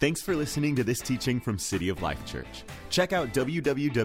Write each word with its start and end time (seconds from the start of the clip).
Thanks 0.00 0.22
for 0.22 0.36
listening 0.36 0.76
to 0.76 0.84
this 0.84 1.00
teaching 1.00 1.40
from 1.40 1.58
City 1.58 1.88
of 1.88 2.02
Life 2.02 2.24
Church. 2.24 2.62
Check 2.88 3.12
out 3.12 3.34
www.col.tv 3.34 3.98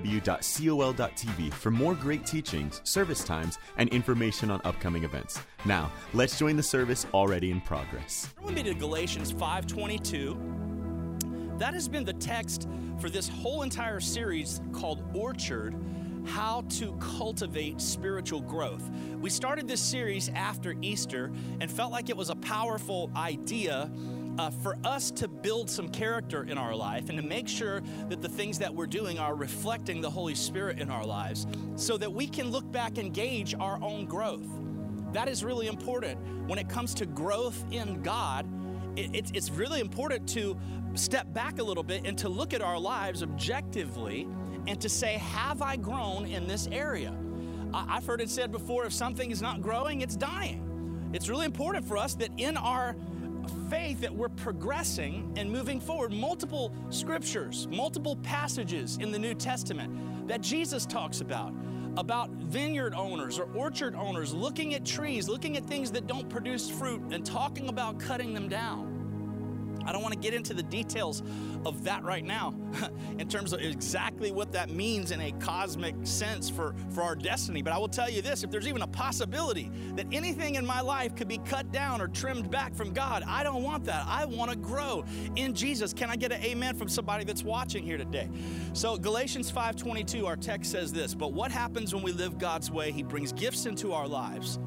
for 1.54 1.70
more 1.70 1.94
great 1.94 2.26
teachings, 2.26 2.81
service 2.84 3.23
times, 3.23 3.60
and 3.78 3.89
information 3.89 4.50
on 4.50 4.60
upcoming 4.66 5.04
events. 5.04 5.40
Now, 5.66 5.92
let's 6.16 6.40
join 6.40 6.58
the 6.58 6.64
service 6.64 7.06
already 7.14 7.52
in 7.52 7.62
progress. 7.62 8.28
Turn 8.38 8.46
with 8.48 8.56
me 8.56 8.64
to 8.64 8.74
Galatians 8.74 9.32
5:22. 9.34 11.60
That 11.60 11.76
has 11.76 11.87
been 11.87 12.05
the 12.05 12.13
text 12.13 12.67
for 12.99 13.12
this 13.12 13.28
whole 13.28 13.62
entire 13.62 13.99
series 13.99 14.62
called 14.71 15.03
Orchard 15.13 15.75
how 16.25 16.63
to 16.70 16.94
cultivate 16.94 17.81
spiritual 17.81 18.41
growth. 18.41 18.89
We 19.20 19.30
started 19.30 19.67
this 19.67 19.81
series 19.81 20.30
after 20.30 20.73
Easter 20.81 21.31
and 21.59 21.70
felt 21.70 21.91
like 21.91 22.09
it 22.09 22.17
was 22.17 22.30
a 22.30 22.35
powerful 22.35 23.12
idea 23.16 23.91
uh, 24.38 24.50
for 24.50 24.77
us 24.84 25.12
to 25.12 25.27
build 25.27 25.70
some 25.70 25.90
character 25.90 26.44
in 26.44 26.57
our 26.57 26.76
life 26.76 27.09
and 27.09 27.17
to 27.17 27.26
make 27.26 27.48
sure 27.48 27.81
that 28.09 28.21
the 28.21 28.30
things 28.30 28.57
that 28.59 28.73
we're 28.73 28.88
doing 28.88 29.20
are 29.20 29.35
reflecting 29.35 30.02
the 30.02 30.09
Holy 30.09 30.35
Spirit 30.35 30.80
in 30.80 30.90
our 30.90 31.05
lives 31.05 31.45
so 31.76 31.98
that 31.98 32.12
we 32.12 32.27
can 32.27 32.49
look 32.49 32.70
back 32.71 32.98
and 32.98 33.13
gauge 33.13 33.54
our 33.59 33.81
own 33.81 34.05
growth. 34.05 34.48
That 35.12 35.27
is 35.27 35.43
really 35.43 35.67
important. 35.67 36.20
When 36.48 36.57
it 36.57 36.67
comes 36.67 36.93
to 36.95 37.05
growth 37.05 37.63
in 37.71 38.02
God, 38.02 38.48
it, 38.95 39.31
it's 39.34 39.49
really 39.52 39.80
important 39.80 40.27
to 40.30 40.57
step 40.95 41.31
back 41.34 41.59
a 41.59 41.63
little 41.63 41.84
bit 41.84 42.05
and 42.05 42.18
to 42.20 42.29
look 42.29 42.54
at 42.54 42.62
our 42.62 42.79
lives 42.79 43.23
objectively 43.23 44.27
and 44.68 44.79
to 44.81 44.90
say, 44.90 45.13
Have 45.18 45.62
I 45.62 45.76
grown 45.76 46.26
in 46.26 46.48
this 46.48 46.68
area? 46.71 47.15
I've 47.73 48.05
heard 48.05 48.21
it 48.21 48.29
said 48.29 48.52
before 48.52 48.85
if 48.85 48.93
something 48.93 49.31
is 49.31 49.41
not 49.41 49.62
growing, 49.62 50.02
it's 50.02 50.15
dying. 50.15 51.09
It's 51.12 51.27
really 51.27 51.45
important 51.45 51.85
for 51.85 51.98
us 51.98 52.15
that 52.15 52.29
in 52.38 52.55
our 52.57 52.95
faith 53.70 54.02
that 54.02 54.13
we're 54.13 54.29
progressing 54.29 55.33
and 55.38 55.51
moving 55.51 55.79
forward. 55.79 56.11
Multiple 56.11 56.73
scriptures, 56.89 57.67
multiple 57.71 58.15
passages 58.18 58.98
in 59.01 59.12
the 59.12 59.20
New 59.20 59.34
Testament 59.34 60.27
that 60.27 60.41
Jesus 60.41 60.85
talks 60.85 61.21
about 61.21 61.53
about 61.98 62.29
vineyard 62.31 62.95
owners 62.95 63.37
or 63.37 63.48
orchard 63.53 63.95
owners 63.95 64.34
looking 64.34 64.73
at 64.73 64.86
trees, 64.86 65.30
looking 65.30 65.58
at 65.58 65.66
things 65.66 65.92
that 65.92 66.08
don't 66.08 66.28
produce 66.30 66.70
fruit, 66.70 67.02
and 67.12 67.26
talking 67.26 67.70
about 67.70 68.00
cutting 68.00 68.34
them 68.34 68.48
down. 68.48 68.93
I 69.86 69.92
don't 69.92 70.02
want 70.02 70.14
to 70.14 70.20
get 70.20 70.34
into 70.34 70.54
the 70.54 70.64
details 70.64 71.24
of 71.66 71.84
that 71.84 72.04
right 72.04 72.24
now 72.24 72.54
in 73.18 73.28
terms 73.28 73.54
of 73.54 73.62
exactly 73.62 74.32
what 74.32 74.52
that 74.54 74.70
means 74.70 75.12
in 75.12 75.22
a 75.22 75.32
cosmic 75.34 75.96
sense 76.04 76.50
for, 76.50 76.76
for 76.90 77.02
our 77.02 77.16
destiny. 77.16 77.62
But 77.62 77.74
I 77.74 77.78
will 77.78 77.88
tell 77.88 78.10
you 78.10 78.22
this 78.22 78.44
if 78.44 78.52
there's 78.52 78.68
even 78.68 78.82
a 78.82 78.88
possibility 78.88 79.72
that 79.96 80.08
anything 80.12 80.56
in 80.56 80.66
my 80.66 80.82
life 80.82 81.16
could 81.16 81.28
be 81.28 81.38
cut 81.40 81.72
down 81.72 82.02
or 82.02 82.08
trimmed 82.08 82.50
back 82.50 82.74
from 82.74 82.94
God, 82.94 83.24
I 83.28 83.44
don't 83.44 83.64
want 83.64 83.86
that. 83.86 84.06
I 84.08 84.26
want 84.26 84.52
to 84.52 84.58
grow 84.58 85.06
in 85.36 85.54
Jesus. 85.54 85.94
Can 85.94 86.10
I 86.10 86.16
get 86.16 86.32
an 86.32 86.42
amen 86.44 86.76
from 86.76 86.88
somebody 86.88 87.24
that's 87.24 87.44
watching 87.44 87.84
here 87.84 87.98
today? 87.98 88.30
So 88.74 88.98
Galatians 88.98 89.52
5:22, 89.52 90.26
our 90.26 90.36
text 90.36 90.72
says 90.72 90.92
this, 90.92 91.14
but 91.14 91.34
what 91.34 91.52
happens 91.52 91.94
when 91.94 92.04
we 92.04 92.12
live 92.12 92.38
God's 92.38 92.72
way? 92.72 92.92
He 92.92 93.04
brings 93.04 93.32
gifts 93.34 93.66
into 93.66 93.94
our 93.94 94.08
lives. 94.08 94.60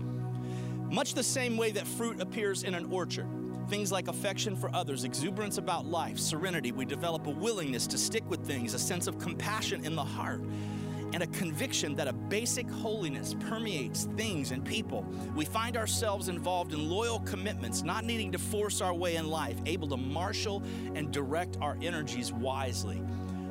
Much 0.90 1.14
the 1.14 1.22
same 1.22 1.56
way 1.56 1.72
that 1.72 1.86
fruit 1.86 2.20
appears 2.20 2.62
in 2.62 2.74
an 2.74 2.86
orchard. 2.92 3.26
Things 3.68 3.90
like 3.90 4.06
affection 4.06 4.54
for 4.54 4.72
others, 4.74 5.02
exuberance 5.02 5.58
about 5.58 5.86
life, 5.86 6.18
serenity. 6.18 6.70
We 6.70 6.84
develop 6.84 7.26
a 7.26 7.30
willingness 7.30 7.88
to 7.88 7.98
stick 7.98 8.22
with 8.30 8.46
things, 8.46 8.74
a 8.74 8.78
sense 8.78 9.08
of 9.08 9.18
compassion 9.18 9.84
in 9.84 9.96
the 9.96 10.04
heart, 10.04 10.40
and 11.12 11.22
a 11.22 11.26
conviction 11.28 11.96
that 11.96 12.06
a 12.06 12.12
basic 12.12 12.70
holiness 12.70 13.34
permeates 13.40 14.04
things 14.16 14.52
and 14.52 14.64
people. 14.64 15.04
We 15.34 15.44
find 15.44 15.76
ourselves 15.76 16.28
involved 16.28 16.74
in 16.74 16.88
loyal 16.88 17.18
commitments, 17.20 17.82
not 17.82 18.04
needing 18.04 18.30
to 18.32 18.38
force 18.38 18.80
our 18.80 18.94
way 18.94 19.16
in 19.16 19.28
life, 19.28 19.56
able 19.66 19.88
to 19.88 19.96
marshal 19.96 20.62
and 20.94 21.12
direct 21.12 21.56
our 21.60 21.76
energies 21.82 22.32
wisely. 22.32 23.02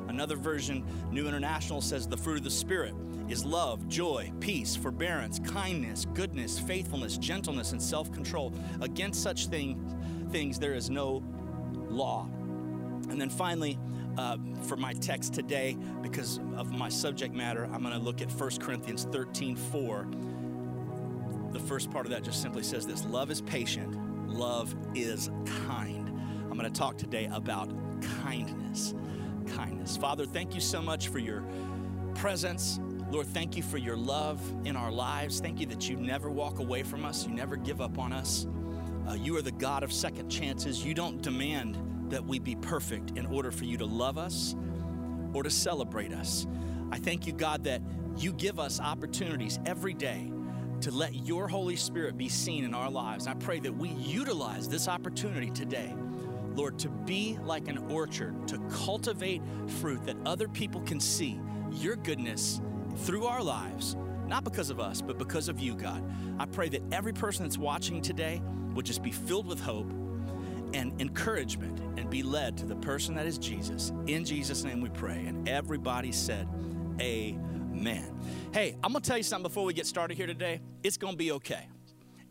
Another 0.08 0.36
version, 0.36 0.82
New 1.10 1.28
International, 1.28 1.82
says 1.82 2.08
the 2.08 2.16
fruit 2.16 2.38
of 2.38 2.44
the 2.44 2.50
Spirit 2.50 2.94
is 3.28 3.44
love, 3.44 3.88
joy, 3.88 4.32
peace, 4.40 4.76
forbearance, 4.76 5.40
kindness, 5.40 6.06
goodness, 6.14 6.58
faithfulness, 6.58 7.18
gentleness, 7.18 7.72
and 7.72 7.82
self 7.82 8.12
control. 8.12 8.52
Against 8.80 9.22
such 9.22 9.46
things, 9.46 9.95
things 10.30 10.58
there 10.58 10.74
is 10.74 10.90
no 10.90 11.22
law. 11.88 12.28
And 13.08 13.20
then 13.20 13.30
finally, 13.30 13.78
uh, 14.18 14.38
for 14.62 14.76
my 14.76 14.92
text 14.94 15.34
today, 15.34 15.76
because 16.02 16.40
of 16.56 16.72
my 16.72 16.88
subject 16.88 17.34
matter, 17.34 17.64
I'm 17.72 17.82
going 17.82 17.94
to 17.94 18.00
look 18.00 18.22
at 18.22 18.30
1 18.30 18.50
Corinthians 18.58 19.04
13 19.10 19.56
4. 19.56 20.08
The 21.52 21.60
first 21.60 21.90
part 21.90 22.06
of 22.06 22.12
that 22.12 22.22
just 22.22 22.42
simply 22.42 22.62
says 22.62 22.86
this 22.86 23.04
Love 23.04 23.30
is 23.30 23.40
patient, 23.40 24.28
love 24.28 24.74
is 24.94 25.30
kind. 25.66 26.08
I'm 26.50 26.58
going 26.58 26.70
to 26.70 26.78
talk 26.78 26.96
today 26.96 27.28
about 27.32 27.72
kindness. 28.22 28.94
Kindness. 29.54 29.96
Father, 29.96 30.26
thank 30.26 30.54
you 30.54 30.60
so 30.60 30.82
much 30.82 31.08
for 31.08 31.18
your 31.18 31.44
presence. 32.14 32.80
Lord, 33.10 33.26
thank 33.28 33.56
you 33.56 33.62
for 33.62 33.78
your 33.78 33.96
love 33.96 34.40
in 34.64 34.74
our 34.74 34.90
lives. 34.90 35.38
Thank 35.38 35.60
you 35.60 35.66
that 35.66 35.88
you 35.88 35.96
never 35.96 36.30
walk 36.30 36.58
away 36.58 36.82
from 36.82 37.04
us, 37.04 37.26
you 37.26 37.32
never 37.32 37.56
give 37.56 37.80
up 37.80 37.98
on 37.98 38.12
us. 38.12 38.46
Uh, 39.08 39.14
you 39.14 39.36
are 39.36 39.42
the 39.42 39.52
God 39.52 39.82
of 39.82 39.92
second 39.92 40.28
chances. 40.28 40.84
You 40.84 40.94
don't 40.94 41.22
demand 41.22 41.78
that 42.10 42.24
we 42.24 42.38
be 42.38 42.56
perfect 42.56 43.12
in 43.16 43.26
order 43.26 43.50
for 43.50 43.64
you 43.64 43.76
to 43.78 43.86
love 43.86 44.18
us 44.18 44.56
or 45.32 45.42
to 45.42 45.50
celebrate 45.50 46.12
us. 46.12 46.46
I 46.90 46.98
thank 46.98 47.26
you, 47.26 47.32
God, 47.32 47.64
that 47.64 47.82
you 48.16 48.32
give 48.32 48.58
us 48.58 48.80
opportunities 48.80 49.58
every 49.66 49.94
day 49.94 50.32
to 50.80 50.90
let 50.90 51.14
your 51.14 51.48
Holy 51.48 51.76
Spirit 51.76 52.16
be 52.16 52.28
seen 52.28 52.64
in 52.64 52.74
our 52.74 52.90
lives. 52.90 53.26
I 53.26 53.34
pray 53.34 53.60
that 53.60 53.76
we 53.76 53.90
utilize 53.90 54.68
this 54.68 54.88
opportunity 54.88 55.50
today, 55.50 55.94
Lord, 56.54 56.78
to 56.80 56.88
be 56.88 57.38
like 57.44 57.68
an 57.68 57.78
orchard, 57.90 58.48
to 58.48 58.58
cultivate 58.70 59.42
fruit 59.80 60.04
that 60.06 60.16
other 60.24 60.48
people 60.48 60.80
can 60.82 61.00
see 61.00 61.40
your 61.72 61.96
goodness 61.96 62.60
through 62.98 63.26
our 63.26 63.42
lives, 63.42 63.96
not 64.26 64.44
because 64.44 64.70
of 64.70 64.80
us, 64.80 65.00
but 65.00 65.18
because 65.18 65.48
of 65.48 65.60
you, 65.60 65.74
God. 65.74 66.02
I 66.38 66.46
pray 66.46 66.68
that 66.70 66.82
every 66.92 67.12
person 67.12 67.44
that's 67.44 67.58
watching 67.58 68.02
today 68.02 68.42
would 68.74 68.84
just 68.84 69.02
be 69.02 69.12
filled 69.12 69.46
with 69.46 69.60
hope 69.60 69.90
and 70.74 71.00
encouragement 71.00 71.80
and 71.98 72.10
be 72.10 72.22
led 72.22 72.56
to 72.58 72.66
the 72.66 72.76
person 72.76 73.14
that 73.14 73.26
is 73.26 73.38
Jesus. 73.38 73.92
In 74.06 74.24
Jesus' 74.24 74.64
name 74.64 74.80
we 74.80 74.88
pray. 74.90 75.24
And 75.26 75.48
everybody 75.48 76.12
said, 76.12 76.48
Amen. 77.00 78.18
Hey, 78.52 78.76
I'm 78.82 78.92
gonna 78.92 79.00
tell 79.00 79.16
you 79.16 79.22
something 79.22 79.44
before 79.44 79.64
we 79.64 79.72
get 79.72 79.86
started 79.86 80.16
here 80.16 80.26
today. 80.26 80.60
It's 80.82 80.96
gonna 80.96 81.16
be 81.16 81.32
okay. 81.32 81.68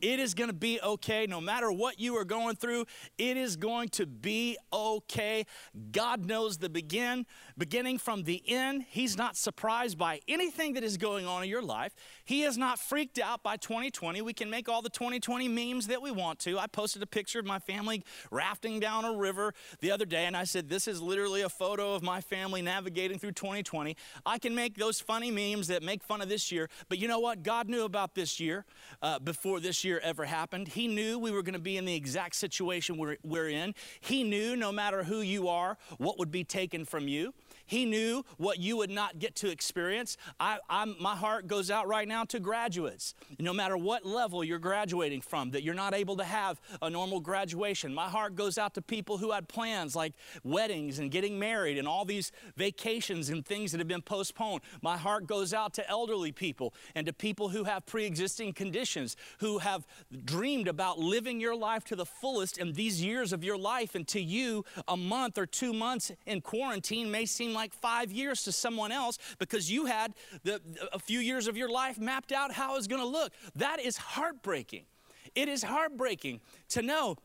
It 0.01 0.19
is 0.19 0.33
going 0.33 0.49
to 0.49 0.55
be 0.55 0.79
okay. 0.81 1.25
No 1.27 1.41
matter 1.41 1.71
what 1.71 1.99
you 1.99 2.15
are 2.17 2.25
going 2.25 2.55
through, 2.55 2.85
it 3.17 3.37
is 3.37 3.55
going 3.55 3.89
to 3.89 4.05
be 4.05 4.57
okay. 4.71 5.45
God 5.91 6.25
knows 6.25 6.57
the 6.57 6.69
begin, 6.69 7.25
beginning 7.57 7.97
from 7.97 8.23
the 8.23 8.43
end. 8.47 8.85
He's 8.89 9.17
not 9.17 9.35
surprised 9.35 9.97
by 9.97 10.19
anything 10.27 10.73
that 10.73 10.83
is 10.83 10.97
going 10.97 11.25
on 11.25 11.43
in 11.43 11.49
your 11.49 11.61
life. 11.61 11.95
He 12.25 12.43
is 12.43 12.57
not 12.57 12.79
freaked 12.79 13.19
out 13.19 13.43
by 13.43 13.57
2020. 13.57 14.21
We 14.21 14.33
can 14.33 14.49
make 14.49 14.67
all 14.67 14.81
the 14.81 14.89
2020 14.89 15.47
memes 15.47 15.87
that 15.87 16.01
we 16.01 16.11
want 16.11 16.39
to. 16.39 16.59
I 16.59 16.67
posted 16.67 17.01
a 17.01 17.07
picture 17.07 17.39
of 17.39 17.45
my 17.45 17.59
family 17.59 18.03
rafting 18.31 18.79
down 18.79 19.05
a 19.05 19.13
river 19.13 19.53
the 19.79 19.91
other 19.91 20.05
day, 20.05 20.25
and 20.25 20.35
I 20.35 20.43
said, 20.43 20.69
This 20.69 20.87
is 20.87 21.01
literally 21.01 21.41
a 21.41 21.49
photo 21.49 21.93
of 21.93 22.03
my 22.03 22.21
family 22.21 22.61
navigating 22.61 23.19
through 23.19 23.33
2020. 23.33 23.95
I 24.25 24.37
can 24.37 24.53
make 24.55 24.77
those 24.77 24.99
funny 24.99 25.31
memes 25.31 25.67
that 25.67 25.83
make 25.83 26.03
fun 26.03 26.21
of 26.21 26.29
this 26.29 26.51
year, 26.51 26.69
but 26.89 26.97
you 26.97 27.07
know 27.07 27.19
what? 27.19 27.43
God 27.43 27.69
knew 27.69 27.83
about 27.83 28.15
this 28.15 28.39
year 28.39 28.65
uh, 29.01 29.19
before 29.19 29.59
this 29.59 29.83
year 29.85 29.99
ever 30.03 30.25
happened. 30.25 30.67
He 30.67 30.87
knew 30.87 31.17
we 31.17 31.31
were 31.31 31.43
going 31.43 31.53
to 31.53 31.59
be 31.59 31.77
in 31.77 31.85
the 31.85 31.95
exact 31.95 32.35
situation 32.35 32.97
we're, 32.97 33.17
we're 33.23 33.49
in. 33.49 33.75
He 34.01 34.23
knew 34.23 34.55
no 34.55 34.71
matter 34.71 35.03
who 35.03 35.21
you 35.21 35.47
are, 35.47 35.77
what 35.97 36.19
would 36.19 36.31
be 36.31 36.43
taken 36.43 36.83
from 36.83 37.07
you. 37.07 37.33
He 37.65 37.85
knew 37.85 38.23
what 38.37 38.59
you 38.59 38.77
would 38.77 38.89
not 38.89 39.19
get 39.19 39.35
to 39.37 39.49
experience. 39.49 40.17
I, 40.39 40.59
I'm, 40.69 40.95
my 40.99 41.15
heart 41.15 41.47
goes 41.47 41.71
out 41.71 41.87
right 41.87 42.07
now 42.07 42.23
to 42.25 42.39
graduates. 42.39 43.15
No 43.39 43.53
matter 43.53 43.77
what 43.77 44.05
level 44.05 44.43
you're 44.43 44.59
graduating 44.59 45.21
from, 45.21 45.51
that 45.51 45.63
you're 45.63 45.73
not 45.73 45.93
able 45.93 46.17
to 46.17 46.23
have 46.23 46.61
a 46.81 46.89
normal 46.89 47.19
graduation. 47.19 47.93
My 47.93 48.07
heart 48.07 48.35
goes 48.35 48.57
out 48.57 48.73
to 48.75 48.81
people 48.81 49.17
who 49.17 49.31
had 49.31 49.47
plans 49.47 49.95
like 49.95 50.13
weddings 50.43 50.99
and 50.99 51.09
getting 51.09 51.39
married 51.39 51.77
and 51.77 51.87
all 51.87 52.05
these 52.05 52.31
vacations 52.55 53.29
and 53.29 53.45
things 53.45 53.71
that 53.71 53.79
have 53.79 53.87
been 53.87 54.01
postponed. 54.01 54.61
My 54.81 54.97
heart 54.97 55.25
goes 55.25 55.53
out 55.53 55.73
to 55.75 55.89
elderly 55.89 56.31
people 56.31 56.73
and 56.93 57.07
to 57.07 57.13
people 57.13 57.49
who 57.49 57.63
have 57.63 57.85
pre 57.85 58.05
existing 58.05 58.53
conditions, 58.53 59.15
who 59.39 59.57
have 59.59 59.87
dreamed 60.23 60.67
about 60.67 60.99
living 60.99 61.39
your 61.39 61.55
life 61.55 61.83
to 61.85 61.95
the 61.95 62.05
fullest 62.05 62.57
in 62.57 62.73
these 62.73 63.03
years 63.03 63.33
of 63.33 63.43
your 63.43 63.57
life. 63.57 63.95
And 63.95 64.07
to 64.09 64.21
you, 64.21 64.65
a 64.87 64.95
month 64.95 65.37
or 65.37 65.45
two 65.47 65.73
months 65.73 66.11
in 66.25 66.41
quarantine 66.41 67.09
may 67.09 67.25
seem 67.25 67.54
like 67.55 67.73
five 67.73 68.11
years 68.11 68.43
to 68.43 68.51
someone 68.51 68.91
else 68.91 69.17
because 69.39 69.71
you 69.71 69.85
had 69.85 70.13
the, 70.43 70.61
a 70.93 70.99
few 70.99 71.19
years 71.19 71.47
of 71.47 71.57
your 71.57 71.69
life 71.69 71.97
mapped 71.97 72.31
out 72.31 72.51
how 72.51 72.77
it's 72.77 72.87
going 72.87 73.01
to 73.01 73.07
look. 73.07 73.33
That 73.55 73.79
is 73.79 73.97
heartbreaking. 73.97 74.85
It 75.33 75.49
is 75.49 75.63
heartbreaking 75.63 76.41
to 76.69 76.81
know 76.81 77.17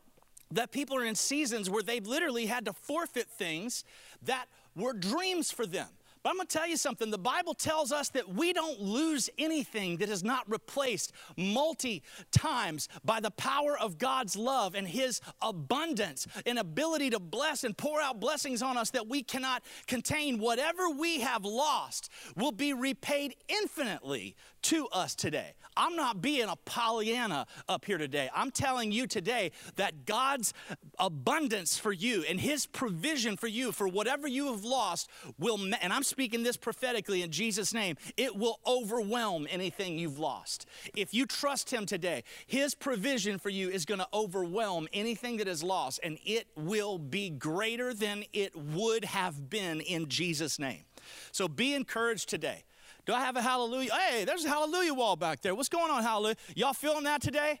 that 0.51 0.71
people 0.71 0.97
are 0.97 1.05
in 1.05 1.15
seasons 1.15 1.69
where 1.69 1.83
they've 1.83 2.05
literally 2.05 2.45
had 2.45 2.65
to 2.65 2.73
forfeit 2.73 3.27
things 3.27 3.83
that 4.23 4.47
were 4.75 4.93
dreams 4.93 5.51
for 5.51 5.65
them 5.65 5.87
But 6.23 6.29
I'm 6.29 6.35
going 6.35 6.47
to 6.47 6.57
tell 6.57 6.67
you 6.67 6.77
something. 6.77 7.09
The 7.09 7.17
Bible 7.17 7.53
tells 7.53 7.91
us 7.91 8.09
that 8.09 8.29
we 8.29 8.53
don't 8.53 8.79
lose 8.79 9.29
anything 9.37 9.97
that 9.97 10.09
is 10.09 10.23
not 10.23 10.49
replaced 10.49 11.13
multi 11.35 12.03
times 12.31 12.87
by 13.03 13.19
the 13.19 13.31
power 13.31 13.77
of 13.79 13.97
God's 13.97 14.35
love 14.35 14.75
and 14.75 14.87
His 14.87 15.19
abundance 15.41 16.27
and 16.45 16.59
ability 16.59 17.09
to 17.11 17.19
bless 17.19 17.63
and 17.63 17.75
pour 17.75 17.99
out 18.01 18.19
blessings 18.19 18.61
on 18.61 18.77
us 18.77 18.91
that 18.91 19.07
we 19.07 19.23
cannot 19.23 19.63
contain. 19.87 20.37
Whatever 20.37 20.89
we 20.89 21.21
have 21.21 21.43
lost 21.43 22.09
will 22.35 22.51
be 22.51 22.73
repaid 22.73 23.35
infinitely 23.47 24.35
to 24.63 24.87
us 24.87 25.15
today. 25.15 25.53
I'm 25.77 25.95
not 25.95 26.21
being 26.21 26.49
a 26.49 26.55
Pollyanna 26.55 27.47
up 27.69 27.85
here 27.85 27.97
today. 27.97 28.29
I'm 28.35 28.51
telling 28.51 28.91
you 28.91 29.07
today 29.07 29.51
that 29.77 30.05
God's 30.05 30.53
abundance 30.99 31.77
for 31.77 31.93
you 31.93 32.23
and 32.27 32.39
His 32.39 32.65
provision 32.65 33.37
for 33.37 33.47
you 33.47 33.71
for 33.71 33.87
whatever 33.87 34.27
you 34.27 34.51
have 34.51 34.63
lost 34.63 35.09
will, 35.39 35.57
and 35.81 35.93
I'm 35.93 36.03
speaking 36.03 36.43
this 36.43 36.57
prophetically 36.57 37.21
in 37.21 37.31
Jesus' 37.31 37.73
name, 37.73 37.95
it 38.17 38.35
will 38.35 38.59
overwhelm 38.67 39.47
anything 39.49 39.97
you've 39.97 40.19
lost. 40.19 40.65
If 40.95 41.13
you 41.13 41.25
trust 41.25 41.71
Him 41.71 41.85
today, 41.85 42.23
His 42.47 42.75
provision 42.75 43.39
for 43.39 43.49
you 43.49 43.69
is 43.69 43.85
going 43.85 43.99
to 43.99 44.07
overwhelm 44.13 44.87
anything 44.91 45.37
that 45.37 45.47
is 45.47 45.63
lost, 45.63 45.99
and 46.03 46.17
it 46.25 46.47
will 46.57 46.97
be 46.97 47.29
greater 47.29 47.93
than 47.93 48.25
it 48.33 48.55
would 48.55 49.05
have 49.05 49.49
been 49.49 49.79
in 49.79 50.09
Jesus' 50.09 50.59
name. 50.59 50.83
So 51.31 51.47
be 51.47 51.73
encouraged 51.73 52.29
today. 52.29 52.63
Do 53.05 53.13
I 53.13 53.19
have 53.21 53.35
a 53.35 53.41
hallelujah? 53.41 53.91
Hey, 53.93 54.25
there's 54.25 54.45
a 54.45 54.49
hallelujah 54.49 54.93
wall 54.93 55.15
back 55.15 55.41
there. 55.41 55.55
What's 55.55 55.69
going 55.69 55.91
on, 55.91 56.03
hallelujah? 56.03 56.35
Y'all 56.55 56.73
feeling 56.73 57.03
that 57.05 57.21
today? 57.21 57.59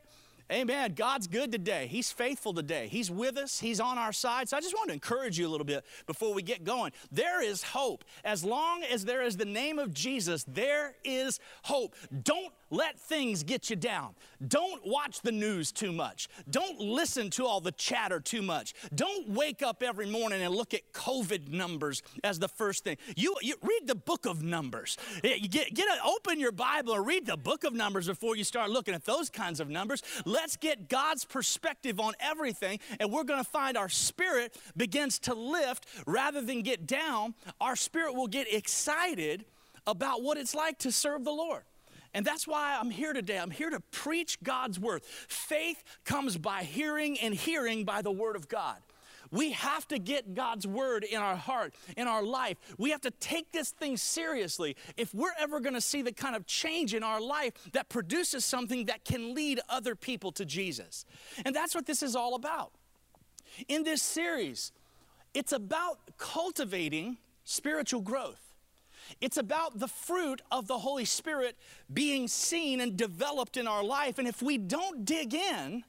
Amen. 0.51 0.95
God's 0.95 1.27
good 1.27 1.49
today. 1.49 1.87
He's 1.87 2.11
faithful 2.11 2.53
today. 2.53 2.89
He's 2.89 3.09
with 3.09 3.37
us. 3.37 3.59
He's 3.59 3.79
on 3.79 3.97
our 3.97 4.11
side. 4.11 4.49
So 4.49 4.57
I 4.57 4.59
just 4.59 4.75
want 4.75 4.89
to 4.89 4.93
encourage 4.93 5.39
you 5.39 5.47
a 5.47 5.49
little 5.49 5.65
bit 5.65 5.85
before 6.07 6.33
we 6.33 6.41
get 6.41 6.65
going. 6.65 6.91
There 7.09 7.41
is 7.41 7.63
hope. 7.63 8.03
As 8.25 8.43
long 8.43 8.83
as 8.83 9.05
there 9.05 9.21
is 9.21 9.37
the 9.37 9.45
name 9.45 9.79
of 9.79 9.93
Jesus, 9.93 10.43
there 10.45 10.95
is 11.05 11.39
hope. 11.63 11.95
Don't 12.23 12.51
let 12.69 12.99
things 12.99 13.43
get 13.43 13.69
you 13.69 13.75
down. 13.75 14.15
Don't 14.45 14.85
watch 14.85 15.21
the 15.21 15.31
news 15.31 15.71
too 15.71 15.91
much. 15.91 16.27
Don't 16.49 16.79
listen 16.79 17.29
to 17.31 17.45
all 17.45 17.61
the 17.61 17.73
chatter 17.73 18.19
too 18.19 18.41
much. 18.41 18.73
Don't 18.95 19.29
wake 19.29 19.61
up 19.61 19.83
every 19.83 20.07
morning 20.07 20.41
and 20.41 20.55
look 20.55 20.73
at 20.73 20.91
COVID 20.93 21.49
numbers 21.49 22.01
as 22.23 22.39
the 22.39 22.47
first 22.47 22.83
thing. 22.83 22.97
You, 23.15 23.35
you 23.41 23.55
read 23.61 23.87
the 23.87 23.95
book 23.95 24.25
of 24.25 24.41
Numbers. 24.41 24.97
You 25.23 25.47
get, 25.47 25.73
get 25.73 25.87
a, 25.87 26.03
open 26.05 26.39
your 26.39 26.51
Bible 26.51 26.93
and 26.93 27.05
read 27.05 27.25
the 27.25 27.37
book 27.37 27.63
of 27.63 27.73
Numbers 27.73 28.07
before 28.07 28.35
you 28.35 28.43
start 28.43 28.69
looking 28.69 28.93
at 28.93 29.05
those 29.05 29.29
kinds 29.29 29.59
of 29.59 29.69
numbers. 29.69 30.01
Let's 30.41 30.57
get 30.57 30.89
God's 30.89 31.23
perspective 31.23 31.99
on 31.99 32.13
everything, 32.19 32.79
and 32.99 33.11
we're 33.11 33.25
going 33.25 33.43
to 33.43 33.47
find 33.47 33.77
our 33.77 33.89
spirit 33.89 34.57
begins 34.75 35.19
to 35.19 35.35
lift 35.35 35.85
rather 36.07 36.41
than 36.41 36.63
get 36.63 36.87
down. 36.87 37.35
Our 37.61 37.75
spirit 37.75 38.15
will 38.15 38.25
get 38.25 38.51
excited 38.51 39.45
about 39.85 40.23
what 40.23 40.39
it's 40.39 40.55
like 40.55 40.79
to 40.79 40.91
serve 40.91 41.25
the 41.25 41.31
Lord. 41.31 41.61
And 42.15 42.25
that's 42.25 42.47
why 42.47 42.75
I'm 42.75 42.89
here 42.89 43.13
today. 43.13 43.37
I'm 43.37 43.51
here 43.51 43.69
to 43.69 43.81
preach 43.91 44.41
God's 44.41 44.79
word. 44.79 45.03
Faith 45.03 45.83
comes 46.05 46.39
by 46.39 46.63
hearing, 46.63 47.19
and 47.19 47.35
hearing 47.35 47.85
by 47.85 48.01
the 48.01 48.11
word 48.11 48.35
of 48.35 48.47
God. 48.47 48.77
We 49.31 49.51
have 49.51 49.87
to 49.87 49.97
get 49.97 50.35
God's 50.35 50.67
word 50.67 51.03
in 51.03 51.19
our 51.21 51.35
heart, 51.35 51.73
in 51.95 52.07
our 52.07 52.23
life. 52.23 52.57
We 52.77 52.91
have 52.91 53.01
to 53.01 53.11
take 53.11 53.51
this 53.51 53.69
thing 53.69 53.97
seriously 53.97 54.75
if 54.97 55.13
we're 55.13 55.33
ever 55.39 55.59
going 55.59 55.73
to 55.73 55.81
see 55.81 56.01
the 56.01 56.11
kind 56.11 56.35
of 56.35 56.45
change 56.45 56.93
in 56.93 57.01
our 57.01 57.21
life 57.21 57.53
that 57.71 57.89
produces 57.89 58.43
something 58.43 58.85
that 58.85 59.05
can 59.05 59.33
lead 59.33 59.61
other 59.69 59.95
people 59.95 60.31
to 60.33 60.45
Jesus. 60.45 61.05
And 61.45 61.55
that's 61.55 61.73
what 61.73 61.85
this 61.85 62.03
is 62.03 62.15
all 62.15 62.35
about. 62.35 62.73
In 63.67 63.83
this 63.83 64.01
series, 64.01 64.71
it's 65.33 65.53
about 65.53 65.99
cultivating 66.17 67.17
spiritual 67.43 68.01
growth. 68.01 68.53
It's 69.19 69.37
about 69.37 69.79
the 69.79 69.87
fruit 69.87 70.41
of 70.51 70.67
the 70.67 70.79
Holy 70.79 71.05
Spirit 71.05 71.57
being 71.91 72.27
seen 72.27 72.79
and 72.79 72.95
developed 72.95 73.57
in 73.57 73.67
our 73.67 73.83
life. 73.83 74.19
And 74.19 74.27
if 74.27 74.41
we 74.41 74.57
don't 74.57 75.05
dig 75.05 75.33
in, 75.33 75.83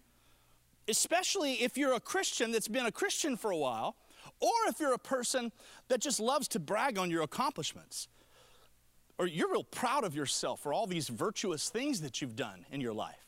especially 0.93 1.55
if 1.55 1.79
you're 1.79 1.94
a 1.94 2.00
Christian 2.00 2.53
that's 2.53 2.69
been 2.69 2.85
a 2.85 2.93
Christian 2.93 3.37
for 3.39 3.50
a 3.50 3.56
while, 3.56 3.97
or 4.41 4.53
if 4.69 4.79
you're 4.79 4.93
a 4.93 4.99
person 4.99 5.50
that 5.89 6.00
just 6.00 6.21
loves 6.21 6.47
to 6.49 6.61
brag 6.61 6.99
on 6.99 7.11
your 7.11 7.23
accomplishments, 7.23 8.09
or 9.19 9.27
you're 9.27 9.50
real 9.50 9.65
proud 9.65 10.05
of 10.05 10.15
yourself 10.15 10.61
for 10.61 10.75
all 10.75 10.87
these 10.87 11.09
virtuous 11.09 11.71
things 11.71 12.03
that 12.03 12.21
you've 12.21 12.37
done 12.37 12.67
in 12.71 12.83
your 12.83 12.93
life. 12.93 13.25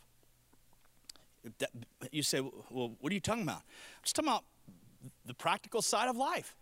You 2.12 2.22
say, 2.22 2.40
well, 2.70 2.96
what 3.00 3.10
are 3.10 3.14
you 3.14 3.20
talking 3.20 3.44
about? 3.44 3.56
I'm 3.56 4.02
just 4.02 4.14
talking 4.14 4.28
about 4.28 4.44
the 5.24 5.34
practical 5.34 5.80
side 5.80 6.08
of 6.08 6.16
life. 6.16 6.54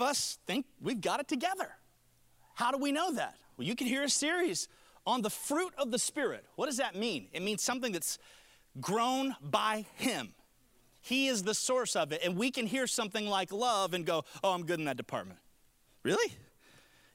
Us 0.00 0.38
think 0.46 0.64
we've 0.80 1.00
got 1.00 1.20
it 1.20 1.28
together. 1.28 1.68
How 2.54 2.70
do 2.70 2.78
we 2.78 2.90
know 2.90 3.12
that? 3.12 3.34
Well, 3.56 3.66
you 3.66 3.74
can 3.74 3.86
hear 3.86 4.02
a 4.02 4.08
series 4.08 4.68
on 5.06 5.22
the 5.22 5.30
fruit 5.30 5.74
of 5.76 5.90
the 5.90 5.98
Spirit. 5.98 6.44
What 6.56 6.66
does 6.66 6.78
that 6.78 6.94
mean? 6.94 7.28
It 7.32 7.42
means 7.42 7.62
something 7.62 7.92
that's 7.92 8.18
grown 8.80 9.36
by 9.40 9.86
Him. 9.96 10.34
He 11.00 11.28
is 11.28 11.42
the 11.42 11.54
source 11.54 11.96
of 11.96 12.12
it. 12.12 12.20
And 12.24 12.36
we 12.36 12.50
can 12.50 12.66
hear 12.66 12.86
something 12.86 13.26
like 13.26 13.52
love 13.52 13.94
and 13.94 14.04
go, 14.04 14.24
oh, 14.42 14.52
I'm 14.52 14.66
good 14.66 14.78
in 14.78 14.84
that 14.86 14.96
department. 14.96 15.38
Really? 16.02 16.34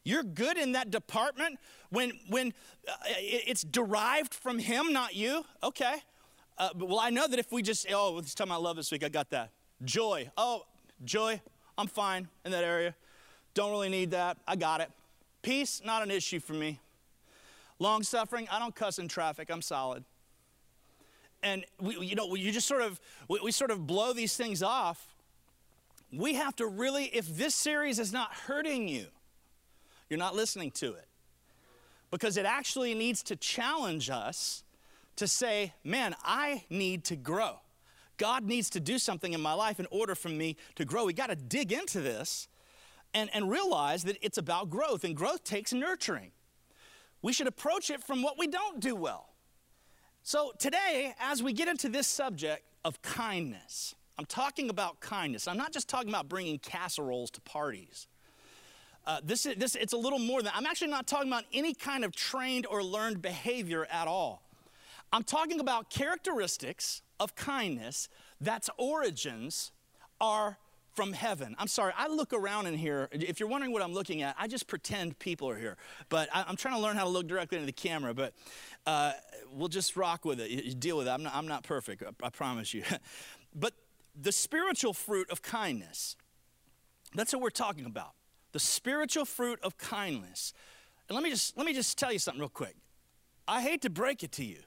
You're 0.03 0.23
good 0.23 0.57
in 0.57 0.73
that 0.73 0.91
department 0.91 1.59
when, 1.89 2.13
when 2.29 2.53
uh, 2.87 2.93
it's 3.07 3.63
derived 3.63 4.33
from 4.33 4.59
Him, 4.59 4.91
not 4.91 5.15
you? 5.15 5.45
Okay. 5.61 5.95
Uh, 6.57 6.69
well, 6.75 6.99
I 6.99 7.09
know 7.09 7.27
that 7.27 7.39
if 7.39 7.51
we 7.51 7.61
just, 7.61 7.85
oh, 7.91 8.13
let's 8.13 8.35
talk 8.35 8.47
about 8.47 8.61
love 8.61 8.75
this 8.75 8.91
week, 8.91 9.03
I 9.03 9.09
got 9.09 9.29
that. 9.29 9.51
Joy. 9.83 10.29
Oh, 10.37 10.63
joy, 11.03 11.41
I'm 11.77 11.87
fine 11.87 12.27
in 12.45 12.51
that 12.51 12.63
area. 12.63 12.95
Don't 13.53 13.71
really 13.71 13.89
need 13.89 14.11
that. 14.11 14.37
I 14.47 14.55
got 14.55 14.81
it. 14.81 14.91
Peace, 15.41 15.81
not 15.83 16.03
an 16.03 16.11
issue 16.11 16.39
for 16.39 16.53
me. 16.53 16.79
Long 17.79 18.03
suffering, 18.03 18.47
I 18.51 18.59
don't 18.59 18.73
cuss 18.73 18.99
in 18.99 19.07
traffic, 19.07 19.49
I'm 19.51 19.61
solid. 19.61 20.03
And 21.43 21.65
we, 21.79 21.97
you 21.99 22.15
know, 22.15 22.33
you 22.35 22.51
just 22.51 22.67
sort 22.67 22.81
of, 22.81 22.99
we, 23.27 23.39
we 23.43 23.51
sort 23.51 23.69
of 23.69 23.85
blow 23.85 24.13
these 24.13 24.35
things 24.35 24.63
off. 24.63 25.15
We 26.11 26.35
have 26.35 26.55
to 26.55 26.67
really, 26.67 27.05
if 27.05 27.27
this 27.27 27.53
series 27.53 27.99
is 27.99 28.13
not 28.13 28.33
hurting 28.33 28.87
you, 28.87 29.07
you're 30.09 30.19
not 30.19 30.35
listening 30.35 30.71
to 30.71 30.93
it. 30.93 31.07
Because 32.11 32.37
it 32.37 32.45
actually 32.45 32.93
needs 32.93 33.23
to 33.23 33.35
challenge 33.35 34.09
us 34.09 34.63
to 35.15 35.27
say, 35.27 35.73
man, 35.83 36.15
I 36.23 36.63
need 36.69 37.03
to 37.05 37.15
grow. 37.15 37.59
God 38.17 38.45
needs 38.45 38.69
to 38.71 38.79
do 38.79 38.99
something 38.99 39.33
in 39.33 39.41
my 39.41 39.53
life 39.53 39.79
in 39.79 39.87
order 39.89 40.15
for 40.15 40.29
me 40.29 40.55
to 40.75 40.85
grow. 40.85 41.05
We 41.05 41.13
got 41.13 41.29
to 41.29 41.35
dig 41.35 41.71
into 41.71 41.99
this 41.99 42.47
and, 43.13 43.29
and 43.33 43.49
realize 43.49 44.03
that 44.03 44.17
it's 44.21 44.37
about 44.37 44.69
growth, 44.69 45.03
and 45.03 45.15
growth 45.15 45.43
takes 45.43 45.73
nurturing. 45.73 46.31
We 47.21 47.33
should 47.33 47.47
approach 47.47 47.89
it 47.89 48.03
from 48.03 48.21
what 48.21 48.37
we 48.37 48.47
don't 48.47 48.79
do 48.79 48.95
well. 48.95 49.32
So, 50.25 50.53
today, 50.57 51.13
as 51.19 51.43
we 51.43 51.51
get 51.51 51.67
into 51.67 51.89
this 51.89 52.07
subject 52.07 52.63
of 52.85 53.01
kindness, 53.01 53.93
I'm 54.17 54.23
talking 54.23 54.69
about 54.69 55.01
kindness. 55.01 55.49
I'm 55.49 55.57
not 55.57 55.73
just 55.73 55.89
talking 55.89 56.07
about 56.07 56.29
bringing 56.29 56.59
casseroles 56.59 57.29
to 57.31 57.41
parties. 57.41 58.07
Uh, 59.05 59.19
this, 59.21 59.45
is, 59.45 59.57
this, 59.57 59.75
it's 59.75 59.91
a 59.91 59.97
little 59.97 60.19
more 60.19 60.41
than, 60.41 60.53
I'm 60.55 60.65
actually 60.65 60.91
not 60.91 61.07
talking 61.07 61.27
about 61.27 61.43
any 61.51 61.73
kind 61.73 62.05
of 62.05 62.15
trained 62.15 62.65
or 62.67 62.81
learned 62.81 63.21
behavior 63.21 63.85
at 63.91 64.07
all. 64.07 64.41
I'm 65.11 65.23
talking 65.23 65.59
about 65.59 65.89
characteristics 65.89 67.01
of 67.19 67.35
kindness 67.35 68.07
that's 68.39 68.69
origins 68.77 69.73
are 70.21 70.57
from 70.93 71.13
heaven. 71.13 71.55
I'm 71.57 71.67
sorry, 71.67 71.93
I 71.97 72.07
look 72.07 72.33
around 72.33 72.67
in 72.67 72.75
here. 72.75 73.09
If 73.11 73.39
you're 73.39 73.49
wondering 73.49 73.71
what 73.71 73.81
I'm 73.81 73.93
looking 73.93 74.21
at, 74.21 74.35
I 74.37 74.47
just 74.47 74.67
pretend 74.67 75.17
people 75.19 75.49
are 75.49 75.57
here. 75.57 75.77
But 76.09 76.29
I, 76.33 76.45
am 76.47 76.55
trying 76.55 76.75
to 76.75 76.81
learn 76.81 76.95
how 76.95 77.03
to 77.03 77.09
look 77.09 77.27
directly 77.27 77.57
into 77.57 77.65
the 77.65 77.71
camera, 77.71 78.13
but 78.13 78.33
uh, 78.85 79.13
we'll 79.51 79.69
just 79.69 79.95
rock 79.95 80.25
with 80.25 80.39
it. 80.39 80.49
You 80.49 80.73
deal 80.73 80.97
with 80.97 81.07
it. 81.07 81.11
I'm 81.11 81.23
not, 81.23 81.35
I'm 81.35 81.47
not 81.47 81.63
perfect, 81.63 82.03
I, 82.03 82.25
I 82.25 82.29
promise 82.29 82.73
you. 82.73 82.83
but 83.55 83.73
the 84.19 84.31
spiritual 84.31 84.93
fruit 84.93 85.29
of 85.31 85.41
kindness, 85.41 86.15
that's 87.15 87.33
what 87.33 87.41
we're 87.41 87.49
talking 87.49 87.85
about. 87.85 88.11
The 88.51 88.59
spiritual 88.59 89.25
fruit 89.25 89.59
of 89.63 89.77
kindness. 89.77 90.53
And 91.09 91.15
let 91.15 91.23
me 91.23 91.31
just, 91.31 91.57
let 91.57 91.65
me 91.65 91.73
just 91.73 91.97
tell 91.97 92.13
you 92.13 92.19
something 92.19 92.39
real 92.39 92.49
quick. 92.49 92.75
I 93.47 93.61
hate 93.61 93.81
to 93.81 93.89
break 93.89 94.23
it 94.23 94.31
to 94.33 94.45
you, 94.45 94.59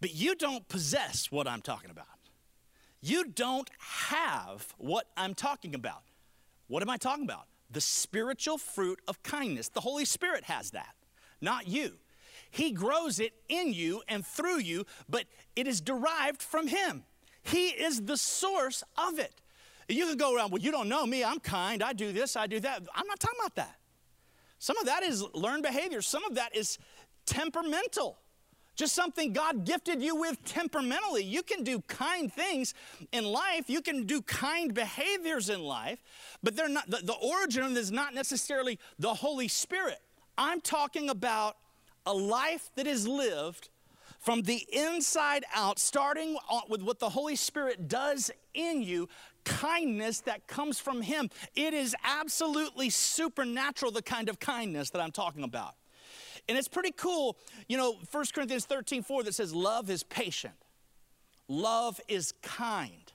but 0.00 0.14
you 0.14 0.34
don't 0.34 0.66
possess 0.68 1.30
what 1.30 1.46
I'm 1.46 1.60
talking 1.60 1.90
about 1.90 2.06
you 3.02 3.24
don't 3.24 3.70
have 3.78 4.74
what 4.78 5.06
I'm 5.16 5.34
talking 5.34 5.74
about. 5.74 6.02
What 6.68 6.82
am 6.82 6.90
I 6.90 6.96
talking 6.96 7.24
about? 7.24 7.46
The 7.70 7.80
spiritual 7.80 8.58
fruit 8.58 9.00
of 9.08 9.22
kindness. 9.22 9.68
The 9.68 9.80
Holy 9.80 10.04
Spirit 10.04 10.44
has 10.44 10.72
that, 10.72 10.94
not 11.40 11.68
you. 11.68 11.94
He 12.50 12.72
grows 12.72 13.20
it 13.20 13.32
in 13.48 13.72
you 13.72 14.02
and 14.08 14.26
through 14.26 14.58
you, 14.58 14.84
but 15.08 15.24
it 15.54 15.66
is 15.68 15.80
derived 15.80 16.42
from 16.42 16.66
Him. 16.66 17.04
He 17.42 17.68
is 17.68 18.02
the 18.02 18.16
source 18.16 18.82
of 18.98 19.18
it. 19.18 19.40
You 19.88 20.06
can 20.06 20.16
go 20.16 20.34
around, 20.34 20.52
well, 20.52 20.60
you 20.60 20.70
don't 20.70 20.88
know 20.88 21.06
me, 21.06 21.24
I'm 21.24 21.40
kind, 21.40 21.82
I 21.82 21.92
do 21.92 22.12
this, 22.12 22.36
I 22.36 22.46
do 22.46 22.60
that. 22.60 22.82
I'm 22.94 23.06
not 23.06 23.18
talking 23.18 23.38
about 23.40 23.56
that. 23.56 23.76
Some 24.58 24.76
of 24.78 24.86
that 24.86 25.02
is 25.02 25.24
learned 25.34 25.62
behavior, 25.62 26.02
some 26.02 26.24
of 26.24 26.34
that 26.34 26.54
is 26.54 26.78
temperamental. 27.26 28.18
Just 28.76 28.94
something 28.94 29.32
God 29.32 29.64
gifted 29.64 30.02
you 30.02 30.16
with 30.16 30.42
temperamentally. 30.44 31.22
You 31.24 31.42
can 31.42 31.64
do 31.64 31.80
kind 31.82 32.32
things 32.32 32.74
in 33.12 33.24
life, 33.24 33.68
you 33.68 33.82
can 33.82 34.04
do 34.04 34.22
kind 34.22 34.72
behaviors 34.72 35.48
in 35.48 35.62
life, 35.62 35.98
but 36.42 36.56
they're 36.56 36.68
not 36.68 36.88
the, 36.88 36.98
the 36.98 37.14
origin 37.14 37.76
is 37.76 37.90
not 37.90 38.14
necessarily 38.14 38.78
the 38.98 39.14
Holy 39.14 39.48
Spirit. 39.48 40.00
I'm 40.38 40.60
talking 40.60 41.10
about 41.10 41.56
a 42.06 42.14
life 42.14 42.70
that 42.76 42.86
is 42.86 43.06
lived 43.06 43.68
from 44.18 44.42
the 44.42 44.66
inside 44.72 45.44
out, 45.54 45.78
starting 45.78 46.36
with 46.68 46.82
what 46.82 46.98
the 46.98 47.08
Holy 47.08 47.36
Spirit 47.36 47.88
does 47.88 48.30
in 48.52 48.82
you, 48.82 49.08
kindness 49.44 50.20
that 50.20 50.46
comes 50.46 50.78
from 50.78 51.00
Him. 51.00 51.30
It 51.56 51.72
is 51.72 51.96
absolutely 52.04 52.90
supernatural, 52.90 53.90
the 53.90 54.02
kind 54.02 54.28
of 54.28 54.38
kindness 54.38 54.90
that 54.90 55.00
I'm 55.00 55.12
talking 55.12 55.42
about. 55.42 55.74
And 56.50 56.58
it's 56.58 56.66
pretty 56.66 56.90
cool, 56.90 57.38
you 57.68 57.76
know, 57.76 57.94
1 58.10 58.24
Corinthians 58.34 58.66
13 58.66 59.04
4 59.04 59.22
that 59.22 59.36
says, 59.36 59.54
Love 59.54 59.88
is 59.88 60.02
patient, 60.02 60.56
love 61.46 62.00
is 62.08 62.34
kind. 62.42 63.12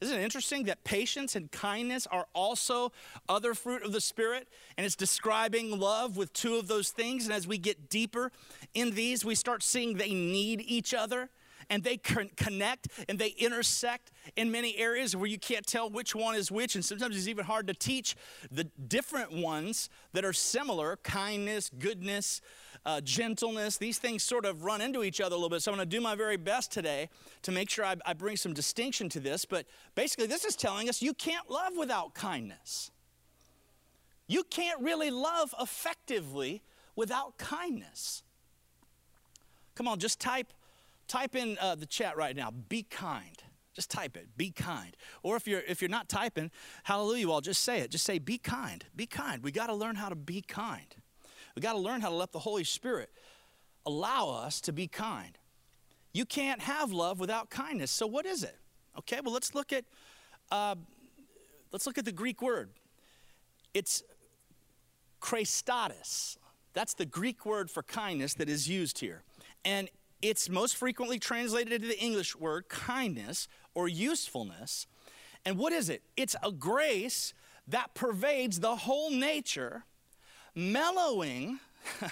Isn't 0.00 0.18
it 0.18 0.24
interesting 0.24 0.64
that 0.64 0.82
patience 0.82 1.36
and 1.36 1.48
kindness 1.52 2.08
are 2.08 2.26
also 2.34 2.90
other 3.28 3.54
fruit 3.54 3.84
of 3.84 3.92
the 3.92 4.00
Spirit? 4.00 4.48
And 4.76 4.84
it's 4.84 4.96
describing 4.96 5.78
love 5.78 6.16
with 6.16 6.32
two 6.32 6.56
of 6.56 6.66
those 6.66 6.90
things. 6.90 7.24
And 7.24 7.32
as 7.32 7.46
we 7.46 7.56
get 7.56 7.88
deeper 7.88 8.32
in 8.74 8.96
these, 8.96 9.24
we 9.24 9.36
start 9.36 9.62
seeing 9.62 9.96
they 9.96 10.12
need 10.12 10.60
each 10.66 10.92
other 10.92 11.30
and 11.72 11.82
they 11.82 11.96
connect 11.96 12.88
and 13.08 13.18
they 13.18 13.28
intersect 13.28 14.10
in 14.36 14.50
many 14.50 14.76
areas 14.76 15.16
where 15.16 15.26
you 15.26 15.38
can't 15.38 15.66
tell 15.66 15.88
which 15.88 16.14
one 16.14 16.34
is 16.34 16.52
which. 16.52 16.74
And 16.74 16.84
sometimes 16.84 17.16
it's 17.16 17.28
even 17.28 17.46
hard 17.46 17.66
to 17.68 17.72
teach 17.72 18.14
the 18.50 18.64
different 18.64 19.32
ones 19.32 19.88
that 20.12 20.22
are 20.22 20.34
similar 20.34 20.96
kindness, 21.02 21.70
goodness, 21.78 22.42
uh, 22.84 23.00
gentleness. 23.00 23.78
These 23.78 23.98
things 23.98 24.22
sort 24.22 24.44
of 24.44 24.64
run 24.64 24.82
into 24.82 25.02
each 25.02 25.18
other 25.18 25.32
a 25.32 25.38
little 25.38 25.48
bit. 25.48 25.62
So 25.62 25.72
I'm 25.72 25.78
going 25.78 25.88
to 25.88 25.96
do 25.96 26.02
my 26.02 26.14
very 26.14 26.36
best 26.36 26.70
today 26.70 27.08
to 27.40 27.52
make 27.52 27.70
sure 27.70 27.86
I, 27.86 27.96
I 28.04 28.12
bring 28.12 28.36
some 28.36 28.52
distinction 28.52 29.08
to 29.08 29.20
this. 29.20 29.46
But 29.46 29.64
basically, 29.94 30.26
this 30.26 30.44
is 30.44 30.54
telling 30.54 30.90
us 30.90 31.00
you 31.00 31.14
can't 31.14 31.48
love 31.48 31.72
without 31.78 32.12
kindness. 32.12 32.90
You 34.26 34.44
can't 34.44 34.82
really 34.82 35.10
love 35.10 35.54
effectively 35.58 36.60
without 36.96 37.38
kindness. 37.38 38.22
Come 39.74 39.88
on, 39.88 39.98
just 39.98 40.20
type, 40.20 40.52
type 41.08 41.34
in 41.34 41.58
uh, 41.60 41.74
the 41.74 41.86
chat 41.86 42.16
right 42.16 42.34
now. 42.34 42.50
Be 42.50 42.82
kind. 42.82 43.42
Just 43.74 43.90
type 43.90 44.16
it. 44.16 44.28
Be 44.36 44.50
kind. 44.50 44.96
Or 45.22 45.36
if 45.36 45.46
you're 45.46 45.62
if 45.66 45.80
you're 45.80 45.88
not 45.88 46.08
typing, 46.08 46.50
hallelujah, 46.84 47.28
well, 47.28 47.40
just 47.40 47.64
say 47.64 47.80
it. 47.80 47.90
Just 47.90 48.04
say, 48.04 48.18
be 48.18 48.38
kind. 48.38 48.84
Be 48.94 49.06
kind. 49.06 49.42
We 49.42 49.50
got 49.50 49.68
to 49.68 49.74
learn 49.74 49.96
how 49.96 50.08
to 50.08 50.14
be 50.14 50.42
kind. 50.42 50.94
We 51.56 51.62
got 51.62 51.72
to 51.72 51.78
learn 51.78 52.00
how 52.00 52.08
to 52.10 52.14
let 52.14 52.32
the 52.32 52.38
Holy 52.38 52.64
Spirit 52.64 53.10
allow 53.86 54.28
us 54.30 54.60
to 54.62 54.72
be 54.72 54.88
kind. 54.88 55.38
You 56.12 56.26
can't 56.26 56.60
have 56.60 56.92
love 56.92 57.18
without 57.18 57.48
kindness. 57.48 57.90
So 57.90 58.06
what 58.06 58.26
is 58.26 58.42
it? 58.42 58.58
Okay, 58.98 59.20
well 59.24 59.32
let's 59.32 59.54
look 59.54 59.72
at 59.72 59.84
uh, 60.50 60.74
let's 61.72 61.86
look 61.86 61.96
at 61.96 62.04
the 62.04 62.12
Greek 62.12 62.42
word. 62.42 62.70
It's 63.72 64.02
chrestotes. 65.22 66.36
That's 66.74 66.92
the 66.94 67.06
Greek 67.06 67.46
word 67.46 67.70
for 67.70 67.82
kindness 67.82 68.34
that 68.34 68.48
is 68.50 68.68
used 68.68 68.98
here. 68.98 69.22
And 69.64 69.88
it's 70.22 70.48
most 70.48 70.76
frequently 70.76 71.18
translated 71.18 71.72
into 71.72 71.88
the 71.88 71.98
English 71.98 72.36
word 72.36 72.68
kindness 72.68 73.48
or 73.74 73.88
usefulness. 73.88 74.86
And 75.44 75.58
what 75.58 75.72
is 75.72 75.90
it? 75.90 76.02
It's 76.16 76.36
a 76.42 76.52
grace 76.52 77.34
that 77.66 77.94
pervades 77.94 78.60
the 78.60 78.76
whole 78.76 79.10
nature 79.10 79.84
mellowing 80.54 81.58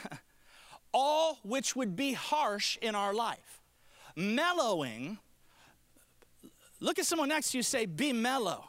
all 0.93 1.39
which 1.45 1.77
would 1.77 1.95
be 1.95 2.13
harsh 2.13 2.77
in 2.83 2.95
our 2.95 3.15
life. 3.15 3.63
Mellowing, 4.17 5.19
look 6.81 6.99
at 6.99 7.07
someone 7.07 7.29
next 7.29 7.53
to 7.53 7.59
you, 7.59 7.63
say, 7.63 7.87
be 7.87 8.13
mellow. 8.13 8.65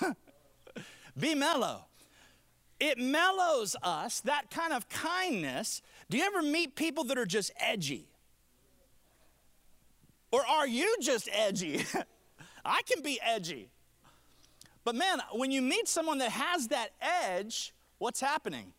be 1.18 1.34
mellow. 1.34 1.86
It 2.78 2.98
mellows 2.98 3.76
us, 3.82 4.20
that 4.20 4.50
kind 4.50 4.72
of 4.72 4.88
kindness. 4.88 5.82
Do 6.10 6.16
you 6.16 6.24
ever 6.24 6.42
meet 6.42 6.76
people 6.76 7.04
that 7.04 7.18
are 7.18 7.26
just 7.26 7.52
edgy? 7.58 8.11
Or 10.32 10.44
are 10.44 10.66
you 10.66 10.96
just 11.00 11.28
edgy? 11.30 11.84
I 12.64 12.82
can 12.82 13.02
be 13.02 13.20
edgy. 13.22 13.68
But 14.84 14.94
man, 14.96 15.20
when 15.32 15.50
you 15.50 15.62
meet 15.62 15.86
someone 15.86 16.18
that 16.18 16.30
has 16.30 16.68
that 16.68 16.90
edge, 17.00 17.72
what's 17.98 18.20
happening? 18.20 18.72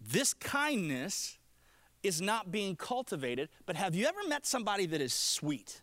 This 0.00 0.34
kindness 0.34 1.38
is 2.02 2.20
not 2.20 2.50
being 2.50 2.76
cultivated, 2.76 3.48
but 3.66 3.76
have 3.76 3.94
you 3.94 4.06
ever 4.06 4.20
met 4.28 4.46
somebody 4.46 4.86
that 4.86 5.00
is 5.00 5.12
sweet? 5.12 5.82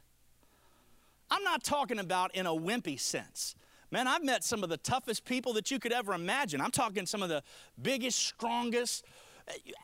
I'm 1.29 1.43
not 1.43 1.63
talking 1.63 1.99
about 1.99 2.33
in 2.35 2.45
a 2.45 2.51
wimpy 2.51 2.99
sense. 2.99 3.55
Man, 3.91 4.07
I've 4.07 4.23
met 4.23 4.43
some 4.43 4.63
of 4.63 4.69
the 4.69 4.77
toughest 4.77 5.25
people 5.25 5.53
that 5.53 5.71
you 5.71 5.79
could 5.79 5.91
ever 5.91 6.13
imagine. 6.13 6.61
I'm 6.61 6.71
talking 6.71 7.05
some 7.05 7.23
of 7.23 7.29
the 7.29 7.43
biggest, 7.81 8.17
strongest 8.17 9.05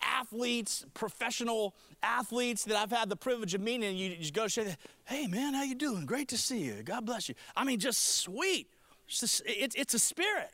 athletes, 0.01 0.85
professional 0.93 1.75
athletes 2.01 2.65
that 2.65 2.75
I've 2.75 2.91
had 2.91 3.09
the 3.09 3.15
privilege 3.15 3.53
of 3.53 3.61
meeting. 3.61 3.85
And 3.85 3.97
you 3.97 4.15
just 4.15 4.33
go 4.33 4.47
say, 4.47 4.75
"Hey, 5.05 5.27
man, 5.27 5.53
how 5.53 5.63
you 5.63 5.75
doing? 5.75 6.05
Great 6.05 6.29
to 6.29 6.37
see 6.37 6.59
you. 6.59 6.83
God 6.83 7.05
bless 7.05 7.29
you." 7.29 7.35
I 7.55 7.63
mean, 7.63 7.79
just 7.79 8.17
sweet. 8.17 8.67
It's, 9.07 9.19
just, 9.19 9.43
it's 9.45 9.93
a 9.93 9.99
spirit. 9.99 10.51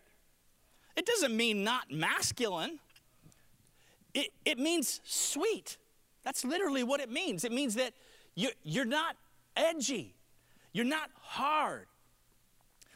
It 0.95 1.05
doesn't 1.05 1.35
mean 1.35 1.63
not 1.63 1.91
masculine. 1.91 2.79
It, 4.13 4.31
it 4.43 4.57
means 4.57 5.01
sweet. 5.03 5.77
That's 6.23 6.43
literally 6.43 6.83
what 6.83 6.99
it 6.99 7.09
means. 7.09 7.43
It 7.43 7.51
means 7.51 7.75
that 7.75 7.93
you're, 8.35 8.51
you're 8.63 8.85
not 8.85 9.15
edgy, 9.55 10.15
you're 10.73 10.85
not 10.85 11.09
hard. 11.21 11.87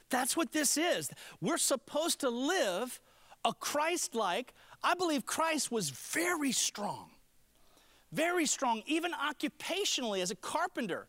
That's 0.10 0.38
what 0.38 0.51
this 0.51 0.77
is. 0.77 1.10
We're 1.41 1.58
supposed 1.58 2.20
to 2.20 2.29
live 2.29 3.00
a 3.43 3.53
Christ 3.53 4.15
like. 4.15 4.53
I 4.84 4.96
believe 4.96 5.25
Christ 5.25 5.72
was 5.72 5.90
very 5.90 6.52
strong, 6.52 7.10
very 8.12 8.46
strong, 8.46 8.84
even 8.86 9.12
occupationally 9.13 10.22
as 10.22 10.32
a 10.32 10.36
carpenter. 10.36 11.08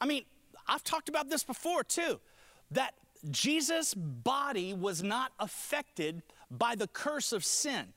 I 0.00 0.06
mean, 0.06 0.24
I've 0.68 0.84
talked 0.84 1.08
about 1.08 1.28
this 1.28 1.42
before 1.42 1.82
too, 1.82 2.20
that 2.70 2.94
Jesus' 3.30 3.94
body 3.94 4.74
was 4.74 5.02
not 5.02 5.32
affected 5.40 6.22
by 6.50 6.74
the 6.74 6.86
curse 6.86 7.32
of 7.32 7.44
sin. 7.44 7.88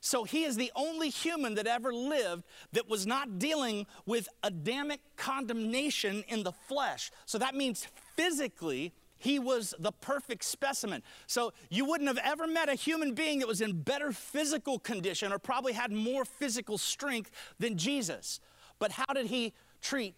So 0.00 0.22
he 0.22 0.44
is 0.44 0.56
the 0.56 0.70
only 0.76 1.08
human 1.08 1.54
that 1.56 1.66
ever 1.66 1.92
lived 1.92 2.44
that 2.72 2.88
was 2.88 3.06
not 3.06 3.40
dealing 3.40 3.86
with 4.06 4.28
Adamic 4.44 5.00
condemnation 5.16 6.22
in 6.28 6.44
the 6.44 6.52
flesh. 6.52 7.10
So 7.26 7.38
that 7.38 7.56
means 7.56 7.88
physically, 8.16 8.92
he 9.18 9.38
was 9.38 9.74
the 9.78 9.92
perfect 9.92 10.44
specimen. 10.44 11.02
So 11.26 11.52
you 11.68 11.84
wouldn't 11.84 12.08
have 12.08 12.20
ever 12.24 12.46
met 12.46 12.68
a 12.68 12.74
human 12.74 13.14
being 13.14 13.40
that 13.40 13.48
was 13.48 13.60
in 13.60 13.82
better 13.82 14.12
physical 14.12 14.78
condition 14.78 15.32
or 15.32 15.38
probably 15.38 15.72
had 15.72 15.92
more 15.92 16.24
physical 16.24 16.78
strength 16.78 17.30
than 17.58 17.76
Jesus. 17.76 18.40
But 18.78 18.92
how 18.92 19.12
did 19.14 19.26
he 19.26 19.52
treat 19.82 20.14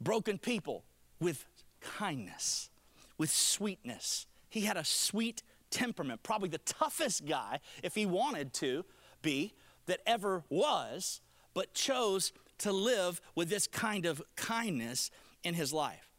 broken 0.00 0.38
people? 0.38 0.84
With 1.18 1.44
kindness, 1.80 2.70
with 3.16 3.30
sweetness. 3.30 4.26
He 4.48 4.62
had 4.62 4.76
a 4.76 4.84
sweet 4.84 5.42
temperament, 5.70 6.22
probably 6.22 6.48
the 6.48 6.58
toughest 6.58 7.24
guy, 7.26 7.60
if 7.82 7.94
he 7.94 8.06
wanted 8.06 8.52
to, 8.54 8.84
be 9.22 9.54
that 9.86 10.00
ever 10.06 10.44
was, 10.48 11.20
but 11.54 11.74
chose 11.74 12.32
to 12.58 12.72
live 12.72 13.20
with 13.34 13.48
this 13.48 13.66
kind 13.66 14.06
of 14.06 14.22
kindness 14.36 15.10
in 15.42 15.54
his 15.54 15.72
life. 15.72 16.11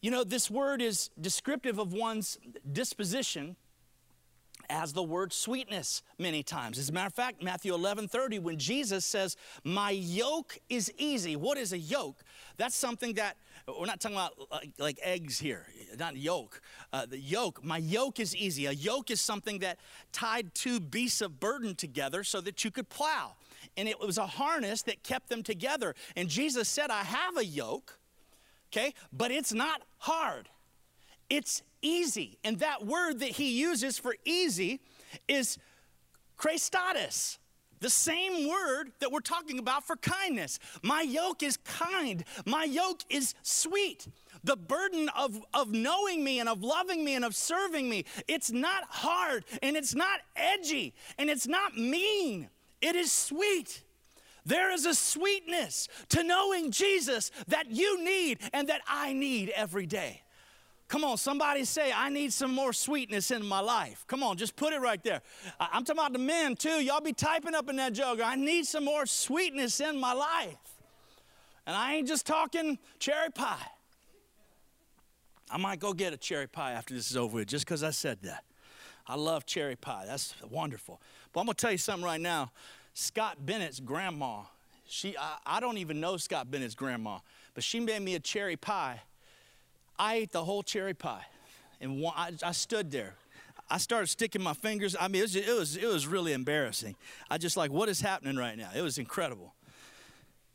You 0.00 0.10
know, 0.10 0.22
this 0.24 0.50
word 0.50 0.80
is 0.80 1.10
descriptive 1.20 1.78
of 1.78 1.92
one's 1.92 2.38
disposition 2.70 3.56
as 4.70 4.92
the 4.92 5.02
word 5.02 5.32
sweetness 5.32 6.02
many 6.18 6.42
times. 6.42 6.78
As 6.78 6.88
a 6.88 6.92
matter 6.92 7.06
of 7.06 7.14
fact, 7.14 7.42
Matthew 7.42 7.74
11 7.74 8.08
30, 8.08 8.38
when 8.38 8.58
Jesus 8.58 9.04
says, 9.04 9.36
My 9.64 9.90
yoke 9.90 10.58
is 10.68 10.92
easy. 10.98 11.36
What 11.36 11.58
is 11.58 11.72
a 11.72 11.78
yoke? 11.78 12.22
That's 12.58 12.76
something 12.76 13.14
that 13.14 13.36
we're 13.66 13.86
not 13.86 14.00
talking 14.00 14.16
about 14.16 14.34
like, 14.50 14.70
like 14.78 14.98
eggs 15.02 15.38
here, 15.38 15.66
not 15.98 16.16
yoke. 16.16 16.60
Uh, 16.92 17.06
the 17.06 17.18
yoke, 17.18 17.64
my 17.64 17.78
yoke 17.78 18.20
is 18.20 18.36
easy. 18.36 18.66
A 18.66 18.72
yoke 18.72 19.10
is 19.10 19.20
something 19.20 19.60
that 19.60 19.78
tied 20.12 20.54
two 20.54 20.80
beasts 20.80 21.20
of 21.20 21.40
burden 21.40 21.74
together 21.74 22.22
so 22.22 22.40
that 22.42 22.64
you 22.64 22.70
could 22.70 22.88
plow. 22.88 23.34
And 23.76 23.88
it 23.88 23.98
was 24.00 24.18
a 24.18 24.26
harness 24.26 24.82
that 24.82 25.02
kept 25.02 25.28
them 25.28 25.42
together. 25.42 25.94
And 26.16 26.28
Jesus 26.28 26.68
said, 26.68 26.90
I 26.90 27.02
have 27.02 27.36
a 27.36 27.44
yoke, 27.44 27.98
okay, 28.72 28.94
but 29.12 29.30
it's 29.30 29.52
not 29.52 29.82
hard. 29.98 30.48
It's 31.30 31.62
easy. 31.82 32.38
And 32.44 32.58
that 32.60 32.86
word 32.86 33.20
that 33.20 33.30
he 33.30 33.58
uses 33.58 33.98
for 33.98 34.14
easy 34.24 34.80
is 35.26 35.58
chrestotes. 36.38 37.38
The 37.80 37.90
same 37.90 38.48
word 38.48 38.90
that 38.98 39.12
we're 39.12 39.20
talking 39.20 39.58
about 39.58 39.86
for 39.86 39.96
kindness. 39.96 40.58
My 40.82 41.02
yoke 41.02 41.42
is 41.42 41.56
kind. 41.58 42.24
My 42.44 42.64
yoke 42.64 43.02
is 43.08 43.34
sweet. 43.42 44.08
The 44.42 44.56
burden 44.56 45.08
of, 45.10 45.40
of 45.54 45.72
knowing 45.72 46.24
me 46.24 46.40
and 46.40 46.48
of 46.48 46.62
loving 46.62 47.04
me 47.04 47.14
and 47.14 47.24
of 47.24 47.36
serving 47.36 47.88
me, 47.88 48.04
it's 48.26 48.50
not 48.50 48.84
hard 48.88 49.44
and 49.62 49.76
it's 49.76 49.94
not 49.94 50.20
edgy 50.34 50.94
and 51.18 51.30
it's 51.30 51.46
not 51.46 51.76
mean. 51.76 52.48
It 52.80 52.96
is 52.96 53.12
sweet. 53.12 53.82
There 54.48 54.72
is 54.72 54.86
a 54.86 54.94
sweetness 54.94 55.88
to 56.08 56.22
knowing 56.22 56.70
Jesus 56.70 57.30
that 57.48 57.70
you 57.70 58.02
need 58.02 58.38
and 58.54 58.68
that 58.70 58.80
I 58.88 59.12
need 59.12 59.50
every 59.50 59.84
day. 59.84 60.22
Come 60.88 61.04
on, 61.04 61.18
somebody 61.18 61.66
say, 61.66 61.92
I 61.92 62.08
need 62.08 62.32
some 62.32 62.54
more 62.54 62.72
sweetness 62.72 63.30
in 63.30 63.44
my 63.44 63.60
life. 63.60 64.06
Come 64.06 64.22
on, 64.22 64.38
just 64.38 64.56
put 64.56 64.72
it 64.72 64.80
right 64.80 65.02
there. 65.04 65.20
I'm 65.60 65.84
talking 65.84 66.00
about 66.00 66.14
the 66.14 66.18
men 66.18 66.56
too. 66.56 66.82
Y'all 66.82 67.02
be 67.02 67.12
typing 67.12 67.54
up 67.54 67.68
in 67.68 67.76
that 67.76 67.92
jug. 67.92 68.22
I 68.22 68.36
need 68.36 68.64
some 68.64 68.86
more 68.86 69.04
sweetness 69.04 69.80
in 69.80 70.00
my 70.00 70.14
life. 70.14 70.56
And 71.66 71.76
I 71.76 71.96
ain't 71.96 72.08
just 72.08 72.26
talking 72.26 72.78
cherry 72.98 73.30
pie. 73.30 73.70
I 75.50 75.58
might 75.58 75.78
go 75.78 75.92
get 75.92 76.14
a 76.14 76.16
cherry 76.16 76.46
pie 76.46 76.72
after 76.72 76.94
this 76.94 77.10
is 77.10 77.18
over 77.18 77.36
with 77.36 77.48
just 77.48 77.66
because 77.66 77.82
I 77.82 77.90
said 77.90 78.22
that. 78.22 78.44
I 79.06 79.16
love 79.16 79.44
cherry 79.44 79.76
pie. 79.76 80.04
That's 80.06 80.34
wonderful. 80.50 81.02
But 81.34 81.40
I'm 81.40 81.46
going 81.46 81.54
to 81.54 81.60
tell 81.60 81.72
you 81.72 81.78
something 81.78 82.04
right 82.04 82.20
now. 82.20 82.50
Scott 82.98 83.36
Bennett's 83.44 83.80
grandma, 83.80 84.42
she, 84.86 85.16
I, 85.16 85.36
I 85.46 85.60
don't 85.60 85.78
even 85.78 86.00
know 86.00 86.16
Scott 86.16 86.50
Bennett's 86.50 86.74
grandma, 86.74 87.18
but 87.54 87.62
she 87.62 87.78
made 87.78 88.02
me 88.02 88.14
a 88.14 88.20
cherry 88.20 88.56
pie 88.56 89.02
I 89.98 90.14
ate 90.14 90.32
the 90.32 90.44
whole 90.44 90.62
cherry 90.62 90.94
pie. 90.94 91.26
And 91.80 92.00
one, 92.00 92.14
I, 92.16 92.32
I, 92.42 92.52
stood 92.52 92.90
there. 92.90 93.14
I 93.68 93.78
started 93.78 94.06
sticking 94.06 94.42
my 94.42 94.52
fingers. 94.52 94.94
I 94.98 95.08
mean, 95.08 95.20
it 95.20 95.24
was, 95.24 95.36
it 95.36 95.48
was, 95.48 95.76
it 95.76 95.86
was 95.86 96.06
really 96.06 96.32
embarrassing. 96.32 96.94
I 97.30 97.38
just 97.38 97.56
like, 97.56 97.70
what 97.70 97.88
is 97.88 98.00
happening 98.00 98.36
right 98.36 98.56
now? 98.56 98.70
It 98.74 98.82
was 98.82 98.98
incredible. 98.98 99.54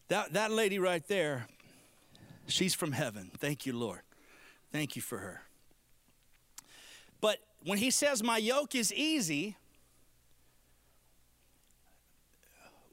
That, 0.07 0.33
that 0.33 0.51
lady 0.51 0.79
right 0.79 1.05
there, 1.07 1.47
she's 2.47 2.73
from 2.73 2.93
heaven. 2.93 3.31
Thank 3.37 3.65
you, 3.65 3.73
Lord. 3.73 4.01
Thank 4.71 4.95
you 4.95 5.01
for 5.01 5.17
her. 5.17 5.41
But 7.21 7.39
when 7.63 7.77
he 7.77 7.91
says, 7.91 8.23
My 8.23 8.37
yoke 8.37 8.75
is 8.75 8.93
easy, 8.93 9.55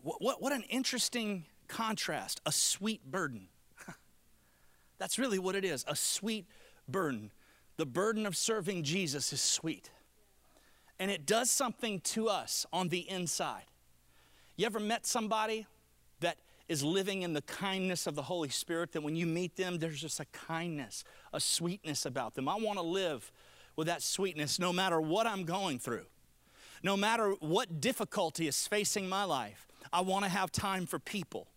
what, 0.03 0.21
what, 0.23 0.43
what 0.43 0.53
an 0.53 0.63
interesting 0.69 1.45
contrast, 1.69 2.41
a 2.47 2.53
sweet 2.53 3.11
burden. 3.11 3.49
That's 4.99 5.19
really 5.19 5.39
what 5.39 5.55
it 5.55 5.65
is 5.65 5.85
a 5.89 5.97
sweet 5.97 6.47
burden. 6.89 7.31
The 7.77 7.87
burden 7.87 8.27
of 8.27 8.37
serving 8.37 8.83
Jesus 8.83 9.33
is 9.33 9.41
sweet. 9.41 9.91
And 10.99 11.11
it 11.11 11.25
does 11.25 11.51
something 11.51 12.01
to 12.01 12.29
us 12.29 12.67
on 12.73 12.89
the 12.89 13.09
inside. 13.09 13.65
You 14.57 14.67
ever 14.67 14.81
met 14.81 15.07
somebody 15.07 15.67
that 16.21 16.37
is 16.69 16.85
living 16.85 17.23
in 17.23 17.33
the 17.33 17.41
kindness 17.43 18.07
of 18.07 18.15
the 18.15 18.23
Holy 18.23 18.51
Spirit 18.51 18.93
that 18.93 19.03
when 19.03 19.17
you 19.17 19.25
meet 19.25 19.57
them, 19.57 19.79
there's 19.79 20.01
just 20.01 20.21
a 20.21 20.27
kindness, 20.27 21.05
a 21.33 21.41
sweetness 21.41 22.05
about 22.05 22.35
them? 22.35 22.49
I 22.49 22.57
want 22.57 22.79
to 22.79 22.85
live 22.85 23.33
with 23.77 23.87
that 23.87 24.03
sweetness 24.03 24.59
no 24.59 24.73
matter 24.73 25.01
what 25.01 25.27
I'm 25.27 25.45
going 25.45 25.79
through, 25.79 26.05
no 26.83 26.99
matter 26.99 27.31
what 27.41 27.81
difficulty 27.81 28.47
is 28.47 28.67
facing 28.67 29.09
my 29.09 29.25
life. 29.25 29.67
I 29.93 30.01
want 30.03 30.25
to 30.25 30.31
have 30.31 30.53
time 30.53 30.87
for 30.87 30.99
people. 30.99 31.49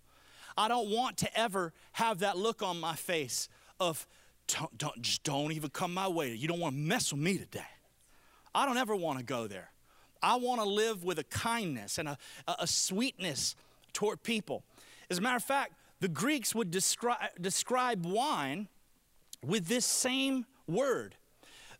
I 0.57 0.67
don't 0.67 0.89
want 0.89 1.17
to 1.17 1.39
ever 1.39 1.73
have 1.93 2.19
that 2.19 2.37
look 2.37 2.61
on 2.61 2.79
my 2.79 2.95
face 2.95 3.49
of, 3.79 4.07
don't, 4.47 4.77
don't, 4.77 5.01
just 5.01 5.23
don't 5.23 5.51
even 5.51 5.69
come 5.69 5.93
my 5.93 6.07
way. 6.07 6.33
You 6.33 6.47
don't 6.47 6.59
want 6.59 6.75
to 6.75 6.81
mess 6.81 7.11
with 7.11 7.21
me 7.21 7.37
today. 7.37 7.61
I 8.53 8.65
don't 8.65 8.77
ever 8.77 8.95
want 8.95 9.19
to 9.19 9.25
go 9.25 9.47
there. 9.47 9.71
I 10.21 10.35
want 10.35 10.61
to 10.61 10.67
live 10.67 11.03
with 11.03 11.19
a 11.19 11.23
kindness 11.25 11.97
and 11.97 12.07
a, 12.07 12.17
a, 12.47 12.65
sweetness 12.65 13.55
toward 13.91 14.23
people. 14.23 14.63
As 15.09 15.17
a 15.17 15.21
matter 15.21 15.35
of 15.35 15.43
fact, 15.43 15.73
the 15.99 16.07
Greeks 16.07 16.55
would 16.55 16.71
describe, 16.71 17.29
describe 17.41 18.05
wine 18.05 18.69
with 19.45 19.67
this 19.67 19.85
same 19.85 20.45
word, 20.67 21.15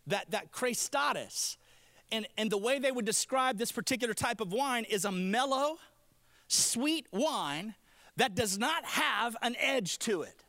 that, 0.06 0.30
that 0.30 0.52
chrestotes. 0.52 1.56
And, 2.12 2.26
and 2.36 2.50
the 2.50 2.58
way 2.58 2.78
they 2.78 2.92
would 2.92 3.06
describe 3.06 3.56
this 3.56 3.72
particular 3.72 4.12
type 4.12 4.40
of 4.40 4.52
wine 4.52 4.84
is 4.84 5.06
a 5.06 5.12
mellow, 5.12 5.78
sweet 6.54 7.06
wine 7.12 7.74
that 8.16 8.34
does 8.34 8.58
not 8.58 8.84
have 8.84 9.36
an 9.42 9.56
edge 9.58 9.98
to 10.00 10.22
it. 10.22 10.44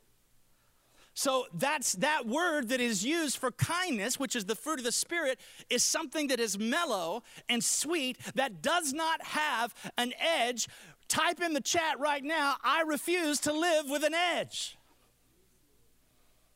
So 1.18 1.46
that's 1.54 1.94
that 1.94 2.28
word 2.28 2.70
that 2.70 2.82
is 2.82 3.06
used 3.06 3.38
for 3.38 3.50
kindness, 3.52 4.20
which 4.20 4.36
is 4.36 4.46
the 4.46 4.56
fruit 4.56 4.80
of 4.80 4.86
the 4.86 4.92
Spirit, 4.92 5.40
is 5.70 5.82
something 5.82 6.28
that 6.28 6.42
is 6.42 6.60
mellow 6.60 7.24
and 7.48 7.64
sweet 7.64 8.18
that 8.36 8.62
does 8.62 8.92
not 8.92 9.24
have 9.24 9.74
an 9.98 10.12
edge. 10.20 10.68
Type 11.08 11.42
in 11.42 11.54
the 11.54 11.62
chat 11.62 12.00
right 12.00 12.24
now, 12.24 12.58
I 12.64 12.82
refuse 12.82 13.40
to 13.42 13.54
live 13.54 13.90
with 13.90 14.04
an 14.04 14.14
edge. 14.14 14.78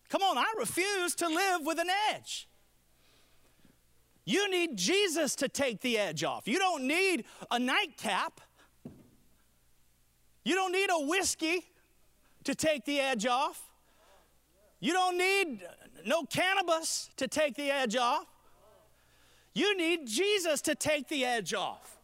Come 0.09 0.23
on, 0.23 0.37
I 0.37 0.53
refuse 0.57 1.15
to 1.15 1.27
live 1.27 1.61
with 1.65 1.79
an 1.79 1.89
edge. 2.11 2.49
You 4.25 4.51
need 4.51 4.77
Jesus 4.77 5.35
to 5.37 5.47
take 5.47 5.79
the 5.81 5.97
edge 5.97 6.23
off. 6.23 6.47
You 6.47 6.59
don't 6.59 6.83
need 6.83 7.23
a 7.49 7.59
nightcap. 7.59 8.41
You 10.49 10.55
don't 10.55 10.71
need 10.71 10.89
a 10.89 11.05
whiskey 11.05 11.63
to 12.43 12.55
take 12.55 12.83
the 12.83 12.99
edge 12.99 13.27
off. 13.27 13.62
You 14.79 14.93
don't 14.93 15.15
need 15.15 15.62
no 16.07 16.23
cannabis 16.23 17.12
to 17.17 17.27
take 17.27 17.53
the 17.53 17.69
edge 17.69 17.95
off. 17.95 18.25
You 19.53 19.77
need 19.77 20.07
Jesus 20.07 20.63
to 20.63 20.73
take 20.73 21.07
the 21.07 21.23
edge 21.23 21.53
off. 21.53 21.99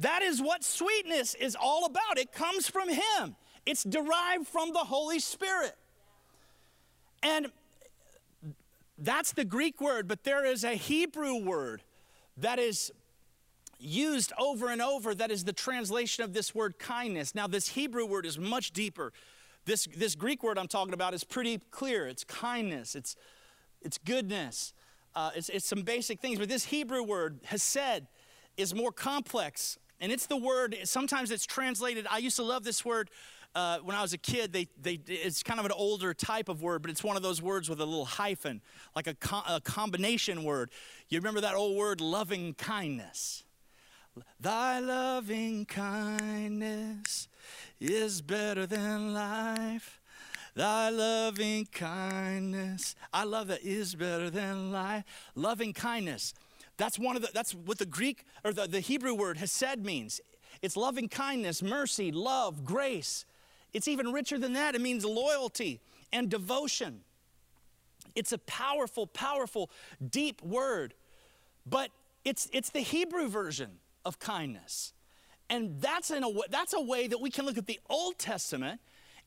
That 0.00 0.20
is 0.20 0.42
what 0.42 0.64
sweetness 0.64 1.34
is 1.36 1.56
all 1.58 1.86
about. 1.86 2.18
It 2.18 2.30
comes 2.30 2.68
from 2.68 2.90
Him, 2.90 3.36
it's 3.64 3.84
derived 3.84 4.46
from 4.46 4.74
the 4.74 4.80
Holy 4.80 5.18
Spirit. 5.18 5.74
And 7.22 7.46
that's 8.98 9.32
the 9.32 9.46
Greek 9.46 9.80
word, 9.80 10.06
but 10.06 10.24
there 10.24 10.44
is 10.44 10.62
a 10.62 10.74
Hebrew 10.74 11.36
word 11.36 11.80
that 12.36 12.58
is 12.58 12.92
used 13.78 14.32
over 14.38 14.68
and 14.68 14.82
over 14.82 15.14
that 15.14 15.30
is 15.30 15.44
the 15.44 15.52
translation 15.52 16.24
of 16.24 16.32
this 16.32 16.54
word 16.54 16.78
kindness. 16.78 17.34
Now, 17.34 17.46
this 17.46 17.68
Hebrew 17.68 18.06
word 18.06 18.26
is 18.26 18.38
much 18.38 18.72
deeper. 18.72 19.12
This, 19.64 19.86
this 19.96 20.14
Greek 20.14 20.42
word 20.42 20.58
I'm 20.58 20.68
talking 20.68 20.94
about 20.94 21.14
is 21.14 21.24
pretty 21.24 21.58
clear 21.70 22.06
it's 22.06 22.24
kindness, 22.24 22.94
it's, 22.94 23.16
it's 23.82 23.98
goodness, 23.98 24.72
uh, 25.14 25.30
it's, 25.34 25.48
it's 25.48 25.66
some 25.66 25.82
basic 25.82 26.20
things. 26.20 26.38
But 26.38 26.48
this 26.48 26.64
Hebrew 26.64 27.02
word, 27.02 27.40
hesed, 27.44 28.06
is 28.56 28.74
more 28.74 28.92
complex. 28.92 29.78
And 30.00 30.12
it's 30.12 30.26
the 30.26 30.36
word, 30.36 30.76
sometimes 30.84 31.30
it's 31.30 31.44
translated, 31.44 32.06
I 32.10 32.18
used 32.18 32.36
to 32.36 32.44
love 32.44 32.64
this 32.64 32.84
word. 32.84 33.10
Uh, 33.54 33.78
when 33.78 33.96
I 33.96 34.02
was 34.02 34.12
a 34.12 34.18
kid, 34.18 34.52
they, 34.52 34.68
they, 34.80 35.00
it's 35.06 35.42
kind 35.42 35.58
of 35.58 35.66
an 35.66 35.72
older 35.72 36.14
type 36.14 36.48
of 36.48 36.62
word, 36.62 36.82
but 36.82 36.90
it's 36.90 37.02
one 37.02 37.16
of 37.16 37.22
those 37.22 37.42
words 37.42 37.68
with 37.68 37.80
a 37.80 37.84
little 37.84 38.04
hyphen, 38.04 38.60
like 38.94 39.06
a, 39.06 39.14
co- 39.14 39.42
a 39.48 39.60
combination 39.60 40.44
word. 40.44 40.70
You 41.08 41.18
remember 41.18 41.40
that 41.40 41.54
old 41.54 41.76
word, 41.76 42.00
loving 42.00 42.54
kindness? 42.54 43.44
Thy 44.40 44.80
loving 44.80 45.66
kindness 45.66 47.28
is 47.80 48.20
better 48.22 48.66
than 48.66 49.12
life. 49.12 50.00
Thy 50.54 50.90
loving 50.90 51.66
kindness. 51.66 52.96
I 53.12 53.24
love 53.24 53.48
that 53.48 53.62
is 53.62 53.94
better 53.94 54.30
than 54.30 54.72
life. 54.72 55.04
Loving 55.34 55.72
kindness. 55.72 56.34
That's 56.76 56.98
one 56.98 57.16
of 57.16 57.22
the 57.22 57.28
that's 57.32 57.54
what 57.54 57.78
the 57.78 57.86
Greek 57.86 58.24
or 58.44 58.52
the, 58.52 58.66
the 58.66 58.80
Hebrew 58.80 59.14
word 59.14 59.36
hesed 59.36 59.84
means. 59.84 60.20
It's 60.62 60.76
loving 60.76 61.08
kindness, 61.08 61.62
mercy, 61.62 62.10
love, 62.10 62.64
grace. 62.64 63.24
It's 63.72 63.86
even 63.86 64.12
richer 64.12 64.38
than 64.38 64.54
that. 64.54 64.74
It 64.74 64.80
means 64.80 65.04
loyalty 65.04 65.80
and 66.12 66.28
devotion. 66.28 67.00
It's 68.14 68.32
a 68.32 68.38
powerful, 68.38 69.06
powerful, 69.06 69.70
deep 70.10 70.42
word. 70.42 70.94
But 71.66 71.90
it's 72.24 72.48
it's 72.52 72.70
the 72.70 72.80
Hebrew 72.80 73.28
version 73.28 73.78
of 74.04 74.18
kindness. 74.18 74.92
And 75.50 75.80
that's, 75.80 76.10
in 76.10 76.24
a, 76.24 76.28
that's 76.50 76.74
a 76.74 76.80
way 76.80 77.06
that 77.06 77.20
we 77.20 77.30
can 77.30 77.46
look 77.46 77.58
at 77.58 77.66
the 77.66 77.80
Old 77.88 78.18
Testament. 78.18 78.80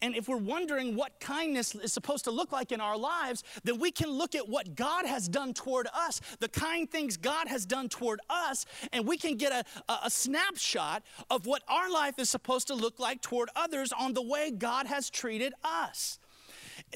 And 0.03 0.15
if 0.15 0.27
we're 0.27 0.37
wondering 0.37 0.95
what 0.95 1.19
kindness 1.19 1.75
is 1.75 1.93
supposed 1.93 2.23
to 2.25 2.31
look 2.31 2.51
like 2.51 2.71
in 2.71 2.81
our 2.81 2.97
lives, 2.97 3.43
then 3.63 3.79
we 3.79 3.91
can 3.91 4.09
look 4.09 4.33
at 4.33 4.49
what 4.49 4.75
God 4.75 5.05
has 5.05 5.27
done 5.27 5.53
toward 5.53 5.87
us, 5.93 6.21
the 6.39 6.47
kind 6.47 6.89
things 6.89 7.17
God 7.17 7.47
has 7.47 7.67
done 7.67 7.87
toward 7.87 8.19
us, 8.27 8.65
and 8.91 9.07
we 9.07 9.17
can 9.17 9.37
get 9.37 9.51
a, 9.51 9.91
a, 9.91 9.99
a 10.05 10.09
snapshot 10.09 11.03
of 11.29 11.45
what 11.45 11.61
our 11.67 11.91
life 11.91 12.17
is 12.17 12.29
supposed 12.29 12.67
to 12.67 12.73
look 12.73 12.99
like 12.99 13.21
toward 13.21 13.49
others 13.55 13.93
on 13.93 14.13
the 14.13 14.23
way 14.23 14.49
God 14.49 14.87
has 14.87 15.09
treated 15.09 15.53
us. 15.63 16.17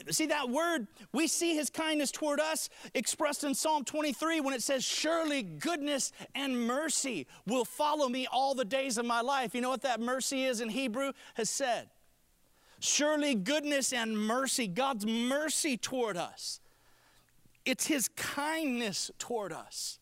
See 0.10 0.28
that 0.28 0.50
word, 0.50 0.88
we 1.14 1.28
see 1.28 1.56
his 1.56 1.70
kindness 1.70 2.12
toward 2.12 2.40
us 2.40 2.70
expressed 2.94 3.44
in 3.44 3.54
Psalm 3.56 3.84
23 3.84 4.42
when 4.42 4.54
it 4.54 4.64
says, 4.64 4.84
Surely 4.84 5.44
goodness 5.44 6.12
and 6.34 6.68
mercy 6.68 7.28
will 7.46 7.66
follow 7.66 8.08
me 8.10 8.28
all 8.32 8.56
the 8.56 8.66
days 8.66 8.98
of 8.98 9.06
my 9.06 9.22
life. 9.22 9.56
You 9.56 9.62
know 9.62 9.70
what 9.70 9.82
that 9.82 10.00
mercy 10.00 10.46
is 10.46 10.62
in 10.62 10.70
Hebrew? 10.70 11.12
Hesed. 11.36 11.88
Surely 12.80 13.36
goodness 13.36 13.94
and 13.94 14.18
mercy, 14.18 14.68
God's 14.68 15.06
mercy 15.06 15.78
toward 15.78 16.18
us. 16.18 16.60
It's 17.66 17.88
his 17.88 18.10
kindness 18.10 19.10
toward 19.18 19.52
us. 19.52 20.00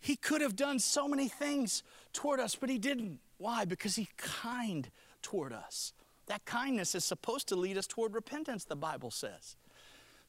He 0.00 0.16
could 0.16 0.40
have 0.40 0.56
done 0.56 0.78
so 0.78 1.06
many 1.06 1.28
things 1.28 1.82
toward 2.12 2.40
us, 2.40 2.54
but 2.54 2.70
he 2.70 2.78
didn't. 2.78 3.18
Why? 3.36 3.64
Because 3.66 3.96
he's 3.96 4.08
kind 4.16 4.88
toward 5.20 5.52
us. 5.52 5.92
That 6.30 6.44
kindness 6.44 6.94
is 6.94 7.04
supposed 7.04 7.48
to 7.48 7.56
lead 7.56 7.76
us 7.76 7.88
toward 7.88 8.14
repentance, 8.14 8.62
the 8.62 8.76
Bible 8.76 9.10
says. 9.10 9.56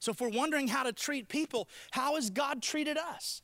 So 0.00 0.10
if 0.10 0.20
we're 0.20 0.30
wondering 0.30 0.66
how 0.66 0.82
to 0.82 0.92
treat 0.92 1.28
people, 1.28 1.68
how 1.92 2.16
has 2.16 2.28
God 2.28 2.60
treated 2.60 2.96
us? 2.96 3.40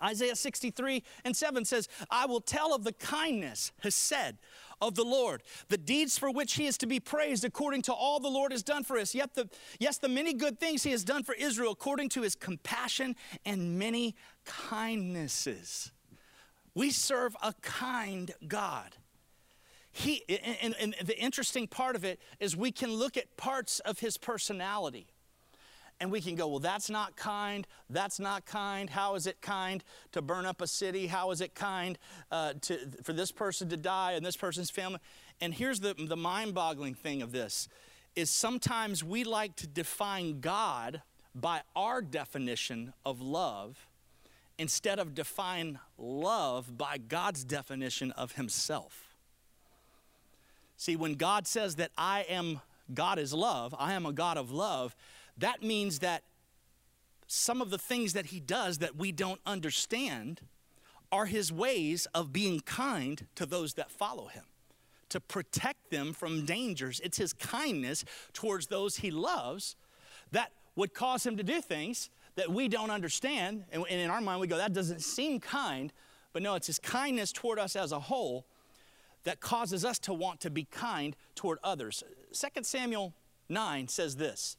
Isaiah 0.00 0.36
63 0.36 1.02
and 1.24 1.36
7 1.36 1.64
says, 1.64 1.88
I 2.12 2.26
will 2.26 2.40
tell 2.40 2.72
of 2.72 2.84
the 2.84 2.92
kindness, 2.92 3.72
hesed 3.82 4.36
of 4.80 4.94
the 4.94 5.02
Lord, 5.02 5.42
the 5.68 5.76
deeds 5.76 6.16
for 6.16 6.30
which 6.30 6.54
he 6.54 6.66
is 6.66 6.78
to 6.78 6.86
be 6.86 7.00
praised 7.00 7.44
according 7.44 7.82
to 7.82 7.92
all 7.92 8.20
the 8.20 8.28
Lord 8.28 8.52
has 8.52 8.62
done 8.62 8.84
for 8.84 8.96
us. 8.96 9.12
Yet 9.12 9.34
the, 9.34 9.50
yes, 9.80 9.98
the 9.98 10.08
many 10.08 10.34
good 10.34 10.60
things 10.60 10.84
he 10.84 10.92
has 10.92 11.02
done 11.02 11.24
for 11.24 11.34
Israel 11.34 11.72
according 11.72 12.10
to 12.10 12.22
his 12.22 12.36
compassion 12.36 13.16
and 13.44 13.80
many 13.80 14.14
kindnesses. 14.44 15.90
We 16.76 16.92
serve 16.92 17.34
a 17.42 17.52
kind 17.62 18.32
God. 18.46 18.94
He, 19.98 20.22
and, 20.62 20.76
and, 20.78 20.94
the 21.04 21.18
interesting 21.18 21.66
part 21.66 21.96
of 21.96 22.04
it 22.04 22.20
is 22.38 22.56
we 22.56 22.70
can 22.70 22.92
look 22.92 23.16
at 23.16 23.36
parts 23.36 23.80
of 23.80 23.98
his 23.98 24.16
personality 24.16 25.08
and 25.98 26.12
we 26.12 26.20
can 26.20 26.36
go, 26.36 26.46
well, 26.46 26.60
that's 26.60 26.88
not 26.88 27.16
kind. 27.16 27.66
That's 27.90 28.20
not 28.20 28.46
kind. 28.46 28.88
How 28.88 29.16
is 29.16 29.26
it 29.26 29.40
kind 29.40 29.82
to 30.12 30.22
burn 30.22 30.46
up 30.46 30.60
a 30.60 30.68
city? 30.68 31.08
How 31.08 31.32
is 31.32 31.40
it 31.40 31.56
kind 31.56 31.98
uh, 32.30 32.52
to, 32.62 32.78
for 33.02 33.12
this 33.12 33.32
person 33.32 33.68
to 33.70 33.76
die 33.76 34.12
and 34.12 34.24
this 34.24 34.36
person's 34.36 34.70
family? 34.70 35.00
And 35.40 35.52
here's 35.52 35.80
the, 35.80 35.94
the 35.98 36.16
mind 36.16 36.54
boggling 36.54 36.94
thing 36.94 37.20
of 37.20 37.32
this 37.32 37.68
is 38.14 38.30
sometimes 38.30 39.02
we 39.02 39.24
like 39.24 39.56
to 39.56 39.66
define 39.66 40.38
God 40.38 41.02
by 41.34 41.62
our 41.74 42.00
definition 42.02 42.92
of 43.04 43.20
love 43.20 43.88
instead 44.58 45.00
of 45.00 45.12
define 45.12 45.80
love 45.98 46.78
by 46.78 46.98
God's 46.98 47.42
definition 47.42 48.12
of 48.12 48.32
himself. 48.32 49.07
See, 50.78 50.94
when 50.94 51.14
God 51.14 51.46
says 51.46 51.74
that 51.74 51.90
I 51.98 52.24
am, 52.28 52.60
God 52.94 53.18
is 53.18 53.34
love, 53.34 53.74
I 53.78 53.94
am 53.94 54.06
a 54.06 54.12
God 54.12 54.38
of 54.38 54.52
love, 54.52 54.94
that 55.36 55.60
means 55.62 55.98
that 55.98 56.22
some 57.26 57.60
of 57.60 57.70
the 57.70 57.78
things 57.78 58.12
that 58.12 58.26
he 58.26 58.38
does 58.38 58.78
that 58.78 58.96
we 58.96 59.10
don't 59.10 59.40
understand 59.44 60.40
are 61.10 61.26
his 61.26 61.52
ways 61.52 62.06
of 62.14 62.32
being 62.32 62.60
kind 62.60 63.26
to 63.34 63.44
those 63.44 63.74
that 63.74 63.90
follow 63.90 64.26
him, 64.28 64.44
to 65.08 65.18
protect 65.18 65.90
them 65.90 66.12
from 66.12 66.46
dangers. 66.46 67.00
It's 67.00 67.18
his 67.18 67.32
kindness 67.32 68.04
towards 68.32 68.68
those 68.68 68.98
he 68.98 69.10
loves 69.10 69.74
that 70.30 70.52
would 70.76 70.94
cause 70.94 71.26
him 71.26 71.36
to 71.38 71.42
do 71.42 71.60
things 71.60 72.08
that 72.36 72.52
we 72.52 72.68
don't 72.68 72.90
understand. 72.90 73.64
And 73.72 73.84
in 73.86 74.10
our 74.10 74.20
mind, 74.20 74.40
we 74.40 74.46
go, 74.46 74.58
that 74.58 74.74
doesn't 74.74 75.02
seem 75.02 75.40
kind. 75.40 75.92
But 76.32 76.42
no, 76.42 76.54
it's 76.54 76.68
his 76.68 76.78
kindness 76.78 77.32
toward 77.32 77.58
us 77.58 77.74
as 77.74 77.90
a 77.90 77.98
whole 77.98 78.46
that 79.28 79.40
causes 79.40 79.84
us 79.84 79.98
to 79.98 80.14
want 80.14 80.40
to 80.40 80.48
be 80.48 80.64
kind 80.64 81.14
toward 81.34 81.58
others. 81.62 82.02
2 82.32 82.62
Samuel 82.62 83.12
9 83.50 83.86
says 83.88 84.16
this 84.16 84.56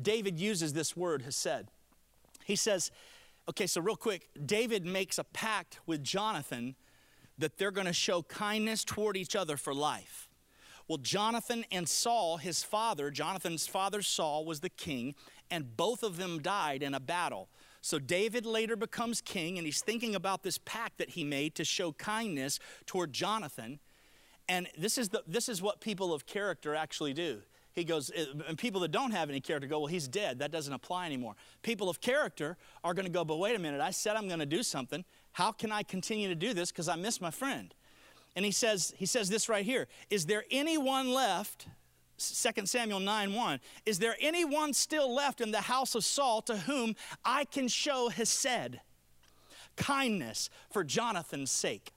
David 0.00 0.40
uses 0.40 0.72
this 0.72 0.96
word, 0.96 1.22
hesed. 1.22 1.70
He 2.44 2.56
says, 2.56 2.90
okay, 3.48 3.68
so 3.68 3.80
real 3.80 3.94
quick, 3.94 4.28
David 4.44 4.84
makes 4.84 5.18
a 5.18 5.24
pact 5.24 5.78
with 5.86 6.02
Jonathan 6.02 6.74
that 7.38 7.58
they're 7.58 7.70
going 7.70 7.86
to 7.86 7.92
show 7.92 8.22
kindness 8.22 8.84
toward 8.84 9.16
each 9.16 9.36
other 9.36 9.56
for 9.56 9.72
life. 9.72 10.28
Well, 10.88 10.98
Jonathan 10.98 11.64
and 11.70 11.88
Saul, 11.88 12.38
his 12.38 12.64
father, 12.64 13.12
Jonathan's 13.12 13.68
father 13.68 14.02
Saul 14.02 14.44
was 14.44 14.58
the 14.58 14.68
king, 14.68 15.14
and 15.48 15.76
both 15.76 16.02
of 16.02 16.16
them 16.16 16.42
died 16.42 16.82
in 16.82 16.92
a 16.92 17.00
battle. 17.00 17.50
So 17.82 18.00
David 18.00 18.46
later 18.46 18.74
becomes 18.74 19.20
king, 19.20 19.58
and 19.58 19.64
he's 19.64 19.80
thinking 19.80 20.16
about 20.16 20.42
this 20.42 20.58
pact 20.58 20.98
that 20.98 21.10
he 21.10 21.22
made 21.22 21.54
to 21.54 21.64
show 21.64 21.92
kindness 21.92 22.58
toward 22.84 23.12
Jonathan. 23.12 23.78
And 24.48 24.68
this 24.78 24.98
is, 24.98 25.10
the, 25.10 25.22
this 25.26 25.48
is 25.48 25.60
what 25.60 25.80
people 25.80 26.14
of 26.14 26.26
character 26.26 26.74
actually 26.74 27.12
do 27.12 27.42
he 27.78 27.84
goes, 27.84 28.10
eh, 28.14 28.24
and 28.46 28.58
people 28.58 28.80
that 28.82 28.90
don't 28.90 29.12
have 29.12 29.30
any 29.30 29.40
character 29.40 29.68
go, 29.68 29.78
well, 29.78 29.86
he's 29.86 30.08
dead. 30.08 30.40
That 30.40 30.50
doesn't 30.50 30.72
apply 30.72 31.06
anymore. 31.06 31.34
People 31.62 31.88
of 31.88 32.00
character 32.00 32.56
are 32.84 32.92
going 32.92 33.06
to 33.06 33.12
go, 33.12 33.24
but 33.24 33.36
wait 33.36 33.56
a 33.56 33.58
minute, 33.58 33.80
I 33.80 33.90
said 33.90 34.16
I'm 34.16 34.26
going 34.26 34.40
to 34.40 34.46
do 34.46 34.62
something. 34.62 35.04
How 35.32 35.52
can 35.52 35.72
I 35.72 35.82
continue 35.82 36.28
to 36.28 36.34
do 36.34 36.52
this? 36.52 36.70
Because 36.70 36.88
I 36.88 36.96
miss 36.96 37.20
my 37.20 37.30
friend. 37.30 37.74
And 38.36 38.44
he 38.44 38.50
says, 38.50 38.92
he 38.96 39.06
says 39.06 39.28
this 39.28 39.48
right 39.48 39.64
here 39.64 39.88
Is 40.10 40.26
there 40.26 40.44
anyone 40.50 41.12
left? 41.12 41.68
2 42.18 42.66
Samuel 42.66 42.98
9 42.98 43.32
1. 43.32 43.60
Is 43.86 44.00
there 44.00 44.16
anyone 44.20 44.72
still 44.74 45.14
left 45.14 45.40
in 45.40 45.52
the 45.52 45.60
house 45.60 45.94
of 45.94 46.04
Saul 46.04 46.42
to 46.42 46.56
whom 46.56 46.96
I 47.24 47.44
can 47.44 47.68
show 47.68 48.08
hesed, 48.08 48.80
kindness 49.76 50.50
for 50.70 50.82
Jonathan's 50.82 51.52
sake? 51.52 51.92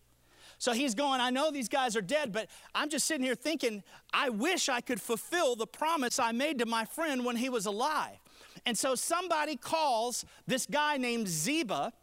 So 0.61 0.73
he's 0.73 0.93
going, 0.93 1.21
I 1.21 1.31
know 1.31 1.49
these 1.49 1.67
guys 1.67 1.95
are 1.95 2.03
dead, 2.03 2.31
but 2.31 2.47
I'm 2.75 2.87
just 2.87 3.07
sitting 3.07 3.25
here 3.25 3.33
thinking, 3.33 3.81
I 4.13 4.29
wish 4.29 4.69
I 4.69 4.79
could 4.79 5.01
fulfill 5.01 5.55
the 5.55 5.65
promise 5.65 6.19
I 6.19 6.33
made 6.33 6.59
to 6.59 6.67
my 6.67 6.85
friend 6.85 7.25
when 7.25 7.35
he 7.35 7.49
was 7.49 7.65
alive. 7.65 8.19
And 8.67 8.77
so 8.77 8.93
somebody 8.93 9.55
calls 9.55 10.23
this 10.45 10.67
guy 10.67 10.97
named 10.97 11.27
Ziba, 11.27 11.93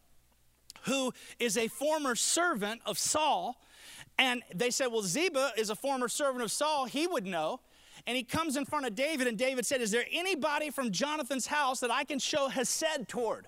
who 0.86 1.12
is 1.38 1.56
a 1.56 1.68
former 1.68 2.16
servant 2.16 2.80
of 2.84 2.98
Saul. 2.98 3.62
And 4.18 4.42
they 4.52 4.70
said, 4.70 4.88
Well, 4.88 5.02
Ziba 5.02 5.52
is 5.56 5.70
a 5.70 5.76
former 5.76 6.08
servant 6.08 6.42
of 6.42 6.50
Saul. 6.50 6.86
He 6.86 7.06
would 7.06 7.26
know. 7.26 7.60
And 8.08 8.16
he 8.16 8.24
comes 8.24 8.56
in 8.56 8.64
front 8.64 8.86
of 8.86 8.96
David, 8.96 9.28
and 9.28 9.38
David 9.38 9.66
said, 9.66 9.80
Is 9.80 9.92
there 9.92 10.06
anybody 10.10 10.70
from 10.70 10.90
Jonathan's 10.90 11.46
house 11.46 11.78
that 11.78 11.92
I 11.92 12.02
can 12.02 12.18
show 12.18 12.48
Hesed 12.48 13.06
toward? 13.06 13.46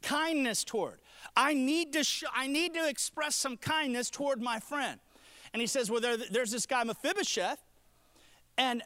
Kindness 0.00 0.64
toward. 0.64 1.00
I 1.36 1.54
need 1.54 1.92
to, 1.94 2.04
sh- 2.04 2.24
I 2.34 2.46
need 2.46 2.74
to 2.74 2.88
express 2.88 3.36
some 3.36 3.56
kindness 3.56 4.10
toward 4.10 4.42
my 4.42 4.60
friend. 4.60 5.00
And 5.52 5.60
he 5.60 5.66
says, 5.66 5.90
Well, 5.90 6.00
there, 6.00 6.16
there's 6.16 6.50
this 6.50 6.66
guy, 6.66 6.84
Mephibosheth. 6.84 7.58
And, 8.58 8.82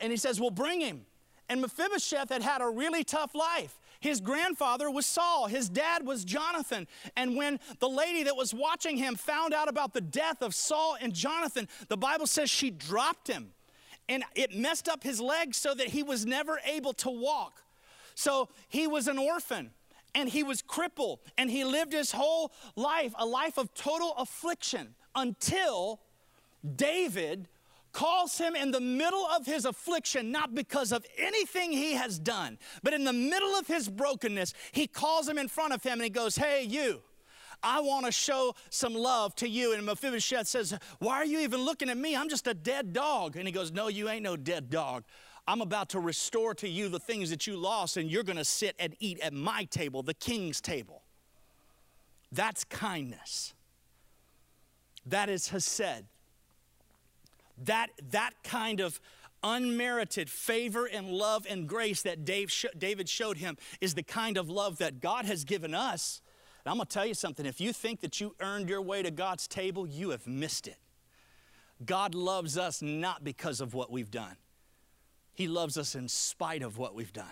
and 0.00 0.10
he 0.10 0.16
says, 0.16 0.40
Well, 0.40 0.50
bring 0.50 0.80
him. 0.80 1.06
And 1.48 1.60
Mephibosheth 1.60 2.30
had 2.30 2.42
had 2.42 2.62
a 2.62 2.68
really 2.68 3.04
tough 3.04 3.34
life. 3.34 3.78
His 4.00 4.20
grandfather 4.20 4.90
was 4.90 5.06
Saul, 5.06 5.46
his 5.46 5.68
dad 5.68 6.06
was 6.06 6.24
Jonathan. 6.24 6.86
And 7.16 7.36
when 7.36 7.58
the 7.78 7.88
lady 7.88 8.24
that 8.24 8.36
was 8.36 8.52
watching 8.52 8.96
him 8.96 9.14
found 9.14 9.54
out 9.54 9.68
about 9.68 9.94
the 9.94 10.00
death 10.00 10.42
of 10.42 10.54
Saul 10.54 10.96
and 11.00 11.14
Jonathan, 11.14 11.68
the 11.88 11.96
Bible 11.96 12.26
says 12.26 12.50
she 12.50 12.70
dropped 12.70 13.28
him. 13.28 13.52
And 14.08 14.22
it 14.34 14.54
messed 14.54 14.88
up 14.88 15.02
his 15.02 15.20
legs 15.20 15.56
so 15.56 15.74
that 15.74 15.88
he 15.88 16.02
was 16.02 16.26
never 16.26 16.60
able 16.66 16.92
to 16.94 17.10
walk. 17.10 17.62
So 18.14 18.50
he 18.68 18.86
was 18.86 19.08
an 19.08 19.18
orphan 19.18 19.70
and 20.14 20.28
he 20.28 20.42
was 20.42 20.62
crippled 20.62 21.20
and 21.36 21.50
he 21.50 21.64
lived 21.64 21.92
his 21.92 22.12
whole 22.12 22.52
life 22.76 23.12
a 23.18 23.26
life 23.26 23.58
of 23.58 23.72
total 23.74 24.14
affliction 24.16 24.94
until 25.14 26.00
David 26.76 27.48
calls 27.92 28.36
him 28.36 28.56
in 28.56 28.72
the 28.72 28.80
middle 28.80 29.24
of 29.26 29.46
his 29.46 29.64
affliction, 29.64 30.32
not 30.32 30.54
because 30.54 30.92
of 30.92 31.06
anything 31.16 31.72
he 31.72 31.92
has 31.92 32.18
done, 32.18 32.58
but 32.82 32.92
in 32.92 33.04
the 33.04 33.12
middle 33.12 33.54
of 33.54 33.66
his 33.66 33.88
brokenness, 33.88 34.52
he 34.72 34.86
calls 34.86 35.28
him 35.28 35.38
in 35.38 35.48
front 35.48 35.72
of 35.72 35.82
him 35.82 35.94
and 35.94 36.02
he 36.02 36.10
goes, 36.10 36.36
Hey, 36.36 36.64
you. 36.64 37.00
I 37.62 37.80
want 37.80 38.04
to 38.04 38.12
show 38.12 38.54
some 38.68 38.94
love 38.94 39.34
to 39.36 39.48
you. 39.48 39.72
And 39.72 39.86
Mephibosheth 39.86 40.46
says, 40.46 40.76
Why 40.98 41.14
are 41.14 41.24
you 41.24 41.40
even 41.40 41.62
looking 41.62 41.88
at 41.88 41.96
me? 41.96 42.14
I'm 42.14 42.28
just 42.28 42.46
a 42.46 42.52
dead 42.52 42.92
dog. 42.92 43.36
And 43.36 43.46
he 43.46 43.52
goes, 43.52 43.72
No, 43.72 43.88
you 43.88 44.10
ain't 44.10 44.22
no 44.22 44.36
dead 44.36 44.68
dog. 44.68 45.04
I'm 45.46 45.60
about 45.60 45.90
to 45.90 46.00
restore 46.00 46.54
to 46.54 46.68
you 46.68 46.88
the 46.88 46.98
things 46.98 47.30
that 47.30 47.46
you 47.46 47.56
lost, 47.56 47.96
and 47.96 48.10
you're 48.10 48.22
going 48.22 48.38
to 48.38 48.44
sit 48.44 48.74
and 48.78 48.96
eat 48.98 49.20
at 49.20 49.32
my 49.32 49.64
table, 49.64 50.02
the 50.02 50.14
king's 50.14 50.60
table. 50.60 51.02
That's 52.32 52.64
kindness. 52.64 53.54
That 55.06 55.28
is 55.28 55.48
Hesed. 55.48 56.04
That, 57.62 57.88
that 58.10 58.32
kind 58.42 58.80
of 58.80 59.00
unmerited 59.42 60.30
favor 60.30 60.86
and 60.86 61.10
love 61.10 61.46
and 61.48 61.68
grace 61.68 62.02
that 62.02 62.24
Dave 62.24 62.50
sh- 62.50 62.64
David 62.76 63.08
showed 63.08 63.36
him 63.36 63.56
is 63.80 63.94
the 63.94 64.02
kind 64.02 64.38
of 64.38 64.48
love 64.48 64.78
that 64.78 65.00
God 65.00 65.26
has 65.26 65.44
given 65.44 65.74
us. 65.74 66.22
And 66.64 66.70
I'm 66.70 66.78
going 66.78 66.86
to 66.86 66.92
tell 66.92 67.06
you 67.06 67.14
something 67.14 67.44
if 67.44 67.60
you 67.60 67.72
think 67.72 68.00
that 68.00 68.20
you 68.20 68.34
earned 68.40 68.70
your 68.70 68.80
way 68.80 69.02
to 69.02 69.10
God's 69.10 69.46
table, 69.46 69.86
you 69.86 70.10
have 70.10 70.26
missed 70.26 70.66
it. 70.66 70.78
God 71.84 72.14
loves 72.14 72.56
us 72.56 72.80
not 72.80 73.22
because 73.22 73.60
of 73.60 73.74
what 73.74 73.92
we've 73.92 74.10
done. 74.10 74.36
He 75.34 75.48
loves 75.48 75.76
us 75.76 75.94
in 75.94 76.08
spite 76.08 76.62
of 76.62 76.78
what 76.78 76.94
we've 76.94 77.12
done. 77.12 77.26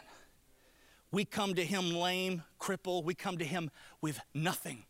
We 1.12 1.24
come 1.24 1.54
to 1.54 1.64
Him 1.64 1.90
lame, 1.90 2.42
crippled. 2.58 3.04
We 3.04 3.14
come 3.14 3.38
to 3.38 3.44
Him 3.44 3.70
with 4.00 4.18
nothing. 4.34 4.84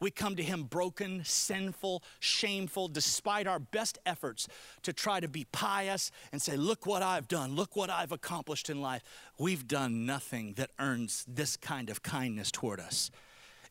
We 0.00 0.10
come 0.10 0.36
to 0.36 0.42
Him 0.42 0.64
broken, 0.64 1.22
sinful, 1.24 2.02
shameful, 2.20 2.88
despite 2.88 3.46
our 3.46 3.58
best 3.58 3.98
efforts 4.04 4.48
to 4.82 4.92
try 4.92 5.20
to 5.20 5.28
be 5.28 5.46
pious 5.50 6.10
and 6.30 6.42
say, 6.42 6.56
Look 6.56 6.86
what 6.86 7.02
I've 7.02 7.28
done, 7.28 7.54
look 7.54 7.74
what 7.74 7.88
I've 7.88 8.12
accomplished 8.12 8.68
in 8.68 8.80
life. 8.80 9.02
We've 9.38 9.66
done 9.66 10.04
nothing 10.04 10.54
that 10.54 10.70
earns 10.78 11.24
this 11.26 11.56
kind 11.56 11.88
of 11.88 12.02
kindness 12.02 12.50
toward 12.50 12.80
us. 12.80 13.10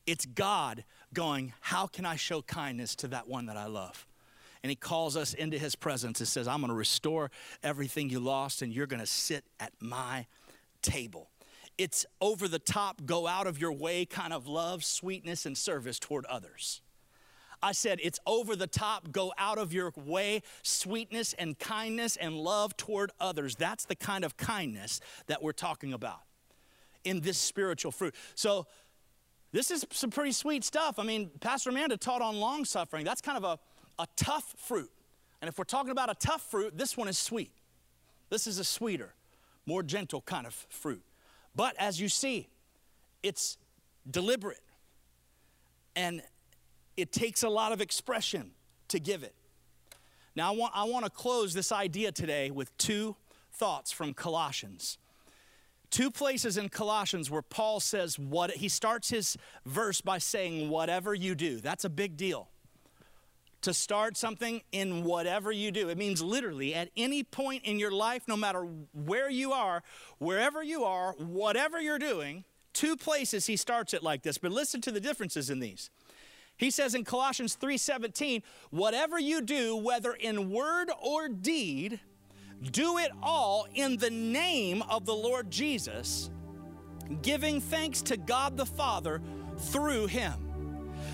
It's 0.07 0.25
God 0.25 0.83
going, 1.13 1.53
How 1.61 1.85
can 1.85 2.05
I 2.05 2.15
show 2.15 2.41
kindness 2.41 2.95
to 2.97 3.07
that 3.09 3.27
one 3.27 3.45
that 3.45 3.57
I 3.57 3.67
love? 3.67 4.07
And 4.63 4.69
he 4.69 4.75
calls 4.75 5.17
us 5.17 5.33
into 5.33 5.57
his 5.57 5.75
presence 5.75 6.19
and 6.19 6.27
says, 6.27 6.47
I'm 6.47 6.59
going 6.59 6.69
to 6.69 6.75
restore 6.75 7.31
everything 7.63 8.09
you 8.09 8.19
lost, 8.19 8.61
and 8.61 8.71
you're 8.73 8.87
going 8.87 8.99
to 8.99 9.05
sit 9.07 9.43
at 9.59 9.73
my 9.79 10.27
table. 10.81 11.29
It's 11.77 12.05
over 12.19 12.47
the 12.47 12.59
top, 12.59 13.05
go 13.05 13.27
out 13.27 13.47
of 13.47 13.59
your 13.59 13.71
way 13.71 14.05
kind 14.05 14.33
of 14.33 14.47
love, 14.47 14.83
sweetness, 14.83 15.45
and 15.45 15.57
service 15.57 15.97
toward 15.97 16.25
others. 16.25 16.81
I 17.63 17.71
said, 17.71 17.99
it's 18.03 18.19
over 18.25 18.55
the 18.55 18.67
top, 18.67 19.11
go 19.11 19.33
out 19.37 19.57
of 19.57 19.71
your 19.73 19.93
way, 19.95 20.41
sweetness 20.63 21.33
and 21.33 21.57
kindness 21.57 22.17
and 22.17 22.35
love 22.35 22.75
toward 22.77 23.11
others. 23.19 23.55
That's 23.55 23.85
the 23.85 23.95
kind 23.95 24.23
of 24.23 24.35
kindness 24.37 24.99
that 25.27 25.41
we're 25.41 25.51
talking 25.53 25.93
about 25.93 26.21
in 27.03 27.21
this 27.21 27.37
spiritual 27.37 27.91
fruit. 27.91 28.15
So, 28.35 28.67
This 29.53 29.69
is 29.69 29.85
some 29.91 30.11
pretty 30.11 30.31
sweet 30.31 30.63
stuff. 30.63 30.97
I 30.97 31.03
mean, 31.03 31.29
Pastor 31.39 31.71
Amanda 31.71 31.97
taught 31.97 32.21
on 32.21 32.39
long 32.39 32.63
suffering. 32.63 33.03
That's 33.03 33.21
kind 33.21 33.37
of 33.37 33.43
a, 33.43 33.59
a 33.99 34.07
tough 34.15 34.55
fruit. 34.57 34.91
And 35.41 35.49
if 35.49 35.57
we're 35.57 35.63
talking 35.63 35.91
about 35.91 36.09
a 36.09 36.15
tough 36.15 36.41
fruit, 36.41 36.77
this 36.77 36.95
one 36.95 37.07
is 37.07 37.17
sweet. 37.17 37.51
This 38.29 38.47
is 38.47 38.59
a 38.59 38.63
sweeter, 38.63 39.13
more 39.65 39.83
gentle 39.83 40.21
kind 40.21 40.45
of 40.45 40.53
fruit. 40.69 41.03
But 41.55 41.75
as 41.77 41.99
you 41.99 42.09
see, 42.09 42.49
it's 43.23 43.57
deliberate 44.09 44.61
and 45.95 46.21
it 46.95 47.11
takes 47.11 47.43
a 47.43 47.49
lot 47.49 47.71
of 47.71 47.81
expression 47.81 48.51
to 48.89 48.99
give 48.99 49.23
it. 49.23 49.35
Now, 50.35 50.53
I 50.53 50.55
want, 50.55 50.73
I 50.75 50.83
want 50.85 51.05
to 51.05 51.11
close 51.11 51.53
this 51.53 51.71
idea 51.71 52.11
today 52.11 52.51
with 52.51 52.75
two 52.77 53.15
thoughts 53.51 53.91
from 53.91 54.13
Colossians. 54.13 54.97
Two 55.89 56.09
places 56.09 56.55
in 56.55 56.69
Colossians 56.69 57.29
where 57.29 57.41
Paul 57.41 57.81
says 57.81 58.17
what 58.17 58.51
he 58.51 58.69
starts 58.69 59.09
his 59.09 59.37
verse 59.65 59.99
by 59.99 60.19
saying, 60.19 60.69
whatever 60.69 61.13
you 61.13 61.35
do. 61.35 61.59
That's 61.59 61.83
a 61.83 61.89
big 61.89 62.15
deal. 62.15 62.50
To 63.61 63.73
start 63.75 64.17
something 64.17 64.61
in 64.71 65.03
whatever 65.03 65.51
you 65.51 65.71
do. 65.71 65.89
It 65.89 65.97
means 65.97 66.21
literally 66.21 66.73
at 66.73 66.89
any 66.97 67.23
point 67.23 67.63
in 67.63 67.77
your 67.77 67.91
life, 67.91 68.23
no 68.27 68.35
matter 68.35 68.67
where 68.93 69.29
you 69.29 69.51
are, 69.51 69.83
wherever 70.17 70.63
you 70.63 70.83
are, 70.83 71.13
whatever 71.13 71.79
you're 71.79 71.99
doing, 71.99 72.43
two 72.73 72.97
places 72.97 73.45
he 73.45 73.55
starts 73.55 73.93
it 73.93 74.01
like 74.01 74.23
this. 74.23 74.39
But 74.39 74.51
listen 74.51 74.81
to 74.81 74.91
the 74.91 74.99
differences 74.99 75.51
in 75.51 75.59
these. 75.59 75.91
He 76.57 76.71
says 76.71 76.95
in 76.95 77.03
Colossians 77.03 77.55
3:17, 77.55 78.41
whatever 78.71 79.19
you 79.19 79.41
do, 79.41 79.75
whether 79.75 80.13
in 80.13 80.51
word 80.51 80.89
or 80.99 81.27
deed, 81.27 81.99
do 82.71 82.97
it 82.97 83.11
all 83.21 83.67
in 83.73 83.97
the 83.97 84.11
name 84.11 84.83
of 84.83 85.05
the 85.05 85.15
Lord 85.15 85.49
Jesus, 85.49 86.29
giving 87.21 87.61
thanks 87.61 88.01
to 88.03 88.17
God 88.17 88.57
the 88.57 88.65
Father 88.65 89.21
through 89.57 90.07
him. 90.07 90.50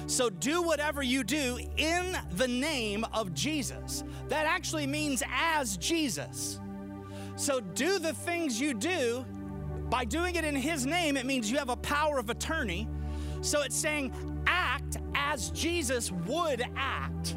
So 0.08 0.30
do 0.30 0.62
whatever 0.62 1.04
you 1.04 1.24
do 1.24 1.60
in 1.78 2.18
the 2.36 2.48
name 2.48 3.06
of 3.14 3.34
Jesus. 3.34 4.04
That 4.30 4.46
actually 4.46 4.88
means 4.88 5.22
as 5.30 5.78
Jesus. 5.78 6.60
So 7.36 7.60
do 7.60 8.00
the 8.00 8.14
things 8.14 8.60
you 8.60 8.74
do 8.74 9.26
by 9.90 10.06
doing 10.06 10.36
it 10.36 10.44
in 10.44 10.56
his 10.56 10.86
name, 10.86 11.16
it 11.18 11.26
means 11.26 11.50
you 11.52 11.58
have 11.58 11.70
a 11.70 11.78
power 11.78 12.18
of 12.18 12.30
attorney. 12.30 12.88
So 13.42 13.62
it's 13.62 13.76
saying 13.76 14.12
act 14.48 14.98
as 15.16 15.50
Jesus 15.52 16.12
would 16.12 16.64
act. 16.76 17.36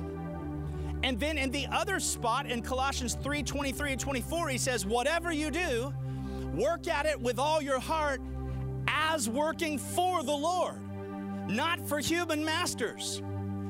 And 1.02 1.18
then 1.18 1.38
in 1.38 1.50
the 1.50 1.66
other 1.68 1.98
spot 1.98 2.46
in 2.46 2.62
Colossians 2.62 3.14
3 3.22 3.42
23 3.42 3.92
and 3.92 4.00
24, 4.00 4.48
he 4.48 4.59
says, 4.59 4.85
Whatever 4.85 5.33
you 5.33 5.50
do, 5.50 5.94
work 6.54 6.88
at 6.88 7.06
it 7.06 7.20
with 7.20 7.38
all 7.38 7.62
your 7.62 7.80
heart 7.80 8.20
as 8.88 9.28
working 9.28 9.78
for 9.78 10.22
the 10.22 10.33
Lord, 10.33 10.80
not 11.50 11.86
for 11.86 11.98
human 11.98 12.44
masters. 12.44 13.22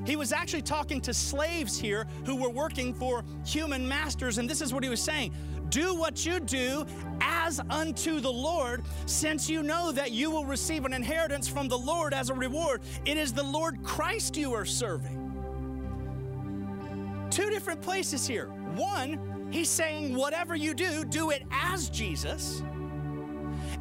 He 0.06 0.16
was 0.16 0.32
actually 0.32 0.62
talking 0.62 1.00
to 1.02 1.12
slaves 1.12 1.78
here 1.78 2.06
who 2.24 2.36
were 2.36 2.48
working 2.48 2.94
for 2.94 3.24
human 3.44 3.86
masters, 3.86 4.38
and 4.38 4.48
this 4.48 4.60
is 4.60 4.72
what 4.72 4.82
he 4.82 4.88
was 4.88 5.02
saying 5.02 5.32
Do 5.68 5.94
what 5.94 6.24
you 6.24 6.40
do 6.40 6.86
as 7.20 7.60
unto 7.70 8.20
the 8.20 8.32
Lord, 8.32 8.82
since 9.06 9.48
you 9.48 9.62
know 9.62 9.92
that 9.92 10.12
you 10.12 10.30
will 10.30 10.44
receive 10.44 10.84
an 10.84 10.92
inheritance 10.92 11.48
from 11.48 11.68
the 11.68 11.78
Lord 11.78 12.14
as 12.14 12.30
a 12.30 12.34
reward. 12.34 12.82
It 13.04 13.16
is 13.16 13.32
the 13.32 13.42
Lord 13.42 13.82
Christ 13.82 14.36
you 14.36 14.52
are 14.54 14.64
serving 14.64 15.20
two 17.30 17.48
different 17.48 17.80
places 17.80 18.26
here. 18.26 18.46
One, 18.74 19.48
he's 19.50 19.70
saying, 19.70 20.14
whatever 20.14 20.54
you 20.54 20.74
do, 20.74 21.04
do 21.04 21.30
it 21.30 21.42
as 21.50 21.88
Jesus. 21.88 22.62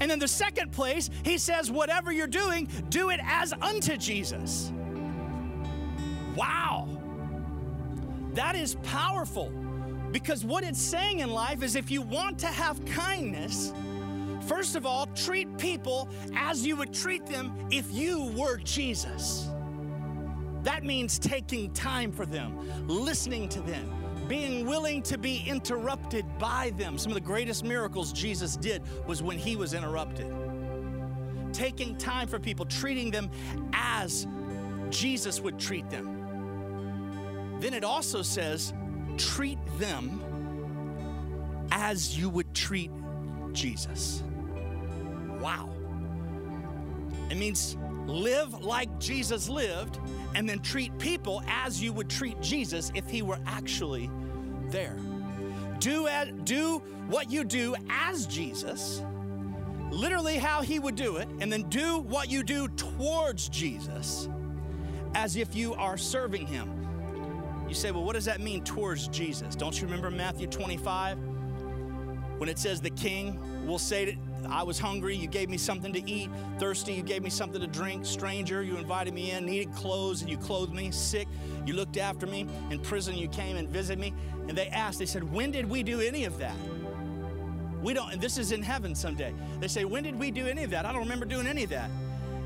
And 0.01 0.09
then 0.09 0.19
the 0.19 0.27
second 0.27 0.71
place, 0.71 1.09
he 1.23 1.37
says, 1.37 1.69
whatever 1.69 2.11
you're 2.11 2.27
doing, 2.27 2.67
do 2.89 3.09
it 3.09 3.19
as 3.23 3.53
unto 3.53 3.97
Jesus. 3.97 4.71
Wow. 6.35 6.87
That 8.33 8.55
is 8.55 8.75
powerful 8.83 9.51
because 10.11 10.45
what 10.45 10.63
it's 10.63 10.81
saying 10.81 11.19
in 11.19 11.31
life 11.31 11.63
is 11.63 11.75
if 11.75 11.91
you 11.91 12.01
want 12.01 12.39
to 12.39 12.47
have 12.47 12.83
kindness, 12.85 13.73
first 14.47 14.75
of 14.75 14.85
all, 14.85 15.07
treat 15.07 15.57
people 15.57 16.09
as 16.35 16.65
you 16.65 16.75
would 16.77 16.93
treat 16.93 17.25
them 17.25 17.53
if 17.71 17.91
you 17.91 18.31
were 18.35 18.57
Jesus. 18.57 19.49
That 20.63 20.83
means 20.83 21.19
taking 21.19 21.71
time 21.73 22.11
for 22.11 22.25
them, 22.25 22.87
listening 22.87 23.49
to 23.49 23.61
them, 23.61 24.08
being 24.29 24.65
willing 24.67 25.01
to 25.01 25.17
be 25.17 25.43
interrupted 25.47 26.23
by 26.37 26.71
them. 26.77 26.97
Some 26.97 27.11
of 27.11 27.15
the 27.15 27.21
greatest 27.21 27.65
miracles 27.65 28.13
Jesus 28.13 28.55
did 28.55 28.83
was 29.07 29.23
when 29.23 29.39
he 29.39 29.55
was 29.55 29.73
interrupted. 29.73 30.31
Taking 31.51 31.97
time 31.97 32.27
for 32.27 32.39
people, 32.39 32.65
treating 32.65 33.09
them 33.09 33.31
as 33.73 34.27
Jesus 34.91 35.41
would 35.41 35.59
treat 35.59 35.89
them. 35.89 37.57
Then 37.59 37.73
it 37.73 37.83
also 37.83 38.21
says, 38.21 38.71
treat 39.17 39.57
them 39.79 40.21
as 41.71 42.17
you 42.17 42.29
would 42.29 42.53
treat 42.53 42.91
Jesus. 43.51 44.23
Wow. 45.39 45.69
It 47.31 47.37
means 47.37 47.77
live 48.09 48.63
like 48.63 48.99
Jesus 48.99 49.47
lived, 49.47 49.99
and 50.35 50.47
then 50.47 50.59
treat 50.59 50.97
people 50.97 51.41
as 51.47 51.81
you 51.81 51.93
would 51.93 52.09
treat 52.09 52.39
Jesus 52.41 52.91
if 52.95 53.07
he 53.09 53.21
were 53.21 53.39
actually 53.45 54.09
there. 54.67 54.97
Do, 55.79 56.09
do 56.43 56.79
what 57.07 57.31
you 57.31 57.43
do 57.43 57.75
as 57.89 58.25
Jesus, 58.25 59.01
literally 59.91 60.37
how 60.37 60.61
he 60.61 60.79
would 60.79 60.95
do 60.95 61.17
it, 61.17 61.27
and 61.39 61.51
then 61.51 61.63
do 61.69 61.99
what 61.99 62.29
you 62.29 62.43
do 62.43 62.67
towards 62.69 63.49
Jesus 63.49 64.29
as 65.15 65.35
if 65.35 65.55
you 65.55 65.73
are 65.75 65.97
serving 65.97 66.45
him. 66.45 66.69
You 67.67 67.73
say, 67.73 67.91
well, 67.91 68.03
what 68.03 68.13
does 68.13 68.25
that 68.25 68.41
mean 68.41 68.63
towards 68.63 69.07
Jesus? 69.07 69.55
Don't 69.55 69.79
you 69.79 69.85
remember 69.85 70.09
Matthew 70.09 70.47
25? 70.47 71.17
When 72.37 72.49
it 72.49 72.57
says 72.57 72.81
the 72.81 72.89
king 72.89 73.67
will 73.67 73.79
say 73.79 74.05
to, 74.05 74.17
I 74.47 74.63
was 74.63 74.79
hungry, 74.79 75.15
you 75.15 75.27
gave 75.27 75.49
me 75.49 75.57
something 75.57 75.93
to 75.93 76.09
eat. 76.09 76.29
Thirsty, 76.57 76.93
you 76.93 77.03
gave 77.03 77.23
me 77.23 77.29
something 77.29 77.59
to 77.61 77.67
drink. 77.67 78.05
Stranger, 78.05 78.63
you 78.63 78.77
invited 78.77 79.13
me 79.13 79.31
in. 79.31 79.45
Needed 79.45 79.73
clothes, 79.73 80.21
and 80.21 80.29
you 80.29 80.37
clothed 80.37 80.73
me. 80.73 80.91
Sick, 80.91 81.27
you 81.65 81.73
looked 81.73 81.97
after 81.97 82.25
me. 82.25 82.47
In 82.69 82.79
prison, 82.79 83.15
you 83.15 83.27
came 83.27 83.57
and 83.57 83.67
visited 83.69 83.99
me. 83.99 84.13
And 84.47 84.57
they 84.57 84.67
asked, 84.67 84.99
they 84.99 85.05
said, 85.05 85.23
When 85.23 85.51
did 85.51 85.69
we 85.69 85.83
do 85.83 85.99
any 85.99 86.25
of 86.25 86.37
that? 86.39 86.55
We 87.81 87.93
don't, 87.93 88.11
and 88.11 88.21
this 88.21 88.37
is 88.37 88.51
in 88.51 88.61
heaven 88.61 88.93
someday. 88.93 89.33
They 89.59 89.67
say, 89.67 89.85
When 89.85 90.03
did 90.03 90.17
we 90.17 90.31
do 90.31 90.47
any 90.47 90.63
of 90.63 90.71
that? 90.71 90.85
I 90.85 90.91
don't 90.91 91.01
remember 91.01 91.25
doing 91.25 91.47
any 91.47 91.63
of 91.63 91.69
that. 91.69 91.89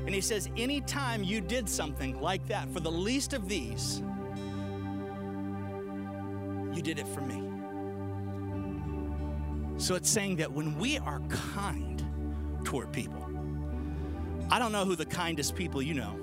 And 0.06 0.14
he 0.14 0.20
says, 0.20 0.48
Anytime 0.56 1.24
you 1.24 1.40
did 1.40 1.68
something 1.68 2.20
like 2.20 2.46
that 2.48 2.70
for 2.72 2.80
the 2.80 2.90
least 2.90 3.32
of 3.32 3.48
these, 3.48 4.02
you 6.74 6.82
did 6.82 6.98
it 6.98 7.08
for 7.08 7.20
me. 7.20 7.53
So 9.76 9.94
it's 9.94 10.08
saying 10.08 10.36
that 10.36 10.52
when 10.52 10.78
we 10.78 10.98
are 10.98 11.20
kind 11.28 12.02
toward 12.64 12.92
people, 12.92 13.28
I 14.50 14.58
don't 14.58 14.72
know 14.72 14.84
who 14.84 14.96
the 14.96 15.06
kindest 15.06 15.56
people 15.56 15.82
you 15.82 15.94
know 15.94 16.18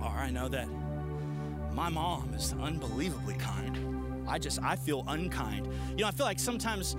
are. 0.00 0.18
I 0.18 0.30
know 0.30 0.48
that 0.48 0.68
my 1.72 1.88
mom 1.88 2.32
is 2.34 2.54
unbelievably 2.60 3.34
kind. 3.34 4.26
I 4.28 4.38
just, 4.38 4.60
I 4.62 4.76
feel 4.76 5.04
unkind. 5.06 5.68
You 5.90 5.98
know, 5.98 6.08
I 6.08 6.10
feel 6.10 6.26
like 6.26 6.38
sometimes 6.38 6.96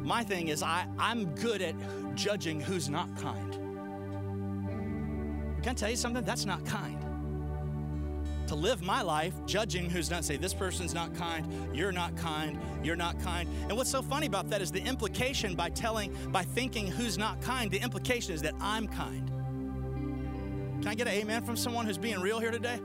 my 0.00 0.24
thing 0.24 0.48
is 0.48 0.62
I, 0.62 0.86
I'm 0.98 1.34
good 1.34 1.60
at 1.60 1.74
judging 2.14 2.60
who's 2.60 2.88
not 2.88 3.14
kind. 3.18 3.52
Can 5.62 5.70
I 5.70 5.74
tell 5.74 5.90
you 5.90 5.96
something? 5.96 6.24
That's 6.24 6.46
not 6.46 6.64
kind 6.64 7.01
to 8.52 8.56
live 8.58 8.82
my 8.82 9.00
life 9.00 9.32
judging 9.46 9.88
who's 9.88 10.10
not, 10.10 10.26
say, 10.26 10.36
this 10.36 10.52
person's 10.52 10.92
not 10.92 11.14
kind, 11.14 11.74
you're 11.74 11.90
not 11.90 12.14
kind, 12.18 12.58
you're 12.84 12.96
not 12.96 13.18
kind. 13.20 13.48
And 13.62 13.78
what's 13.78 13.90
so 13.90 14.02
funny 14.02 14.26
about 14.26 14.50
that 14.50 14.60
is 14.60 14.70
the 14.70 14.82
implication 14.82 15.54
by 15.54 15.70
telling, 15.70 16.14
by 16.30 16.42
thinking 16.42 16.86
who's 16.86 17.16
not 17.16 17.40
kind, 17.40 17.70
the 17.70 17.80
implication 17.80 18.34
is 18.34 18.42
that 18.42 18.52
I'm 18.60 18.86
kind. 18.88 19.28
Can 20.82 20.86
I 20.86 20.94
get 20.94 21.06
an 21.06 21.14
amen 21.14 21.44
from 21.44 21.56
someone 21.56 21.86
who's 21.86 21.96
being 21.96 22.20
real 22.20 22.40
here 22.40 22.50
today? 22.50 22.78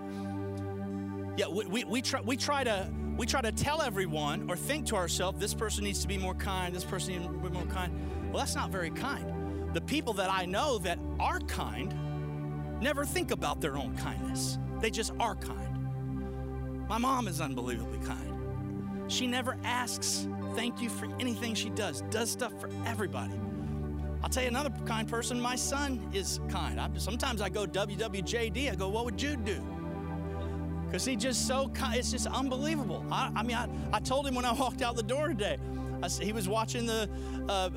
Yeah, 1.35 1.49
we, 1.49 1.65
we, 1.65 1.83
we, 1.83 2.01
try, 2.01 2.21
we 2.21 2.37
try 2.37 2.63
to 2.63 2.89
we 3.17 3.25
try 3.25 3.41
to 3.41 3.51
tell 3.51 3.81
everyone 3.81 4.49
or 4.49 4.55
think 4.55 4.85
to 4.85 4.95
ourselves, 4.95 5.37
this 5.37 5.53
person 5.53 5.83
needs 5.83 6.01
to 6.03 6.07
be 6.07 6.17
more 6.17 6.35
kind, 6.35 6.73
this 6.73 6.85
person 6.85 7.13
needs 7.13 7.25
to 7.25 7.31
be 7.33 7.49
more 7.49 7.65
kind. 7.65 7.91
Well, 8.31 8.39
that's 8.39 8.55
not 8.55 8.69
very 8.69 8.91
kind. 8.91 9.73
The 9.73 9.81
people 9.81 10.13
that 10.13 10.29
I 10.31 10.45
know 10.45 10.77
that 10.77 10.97
are 11.19 11.39
kind 11.41 12.79
never 12.79 13.03
think 13.03 13.31
about 13.31 13.59
their 13.59 13.75
own 13.75 13.97
kindness. 13.97 14.59
They 14.79 14.89
just 14.89 15.11
are 15.19 15.35
kind. 15.35 16.87
My 16.87 16.97
mom 16.97 17.27
is 17.27 17.41
unbelievably 17.41 17.99
kind. 18.05 19.11
She 19.11 19.27
never 19.27 19.57
asks 19.63 20.27
thank 20.55 20.81
you 20.81 20.89
for 20.89 21.07
anything 21.19 21.53
she 21.53 21.69
does, 21.69 22.01
does 22.09 22.31
stuff 22.31 22.59
for 22.59 22.69
everybody. 22.85 23.39
I'll 24.23 24.29
tell 24.29 24.43
you 24.43 24.49
another 24.49 24.71
kind 24.85 25.07
person, 25.07 25.39
my 25.39 25.55
son 25.55 26.09
is 26.13 26.39
kind. 26.49 26.79
I, 26.79 26.89
sometimes 26.97 27.41
I 27.41 27.49
go 27.49 27.65
WWJD, 27.65 28.71
I 28.71 28.75
go, 28.75 28.89
what 28.89 29.05
would 29.05 29.17
Jude 29.17 29.45
do? 29.45 29.61
Because 30.85 31.05
he's 31.05 31.21
just 31.21 31.47
so 31.47 31.69
kind, 31.69 31.97
it's 31.97 32.11
just 32.11 32.27
unbelievable. 32.27 33.05
I, 33.11 33.31
I, 33.35 33.43
mean, 33.43 33.55
I, 33.55 33.67
I 33.93 33.99
told 33.99 34.25
him 34.25 34.35
when 34.35 34.45
I 34.45 34.53
walked 34.53 34.81
out 34.81 34.95
the 34.95 35.03
door 35.03 35.27
today, 35.27 35.57
I, 36.01 36.09
he 36.09 36.33
was 36.33 36.47
watching 36.49 36.85
the 36.85 37.09
uh, 37.47 37.69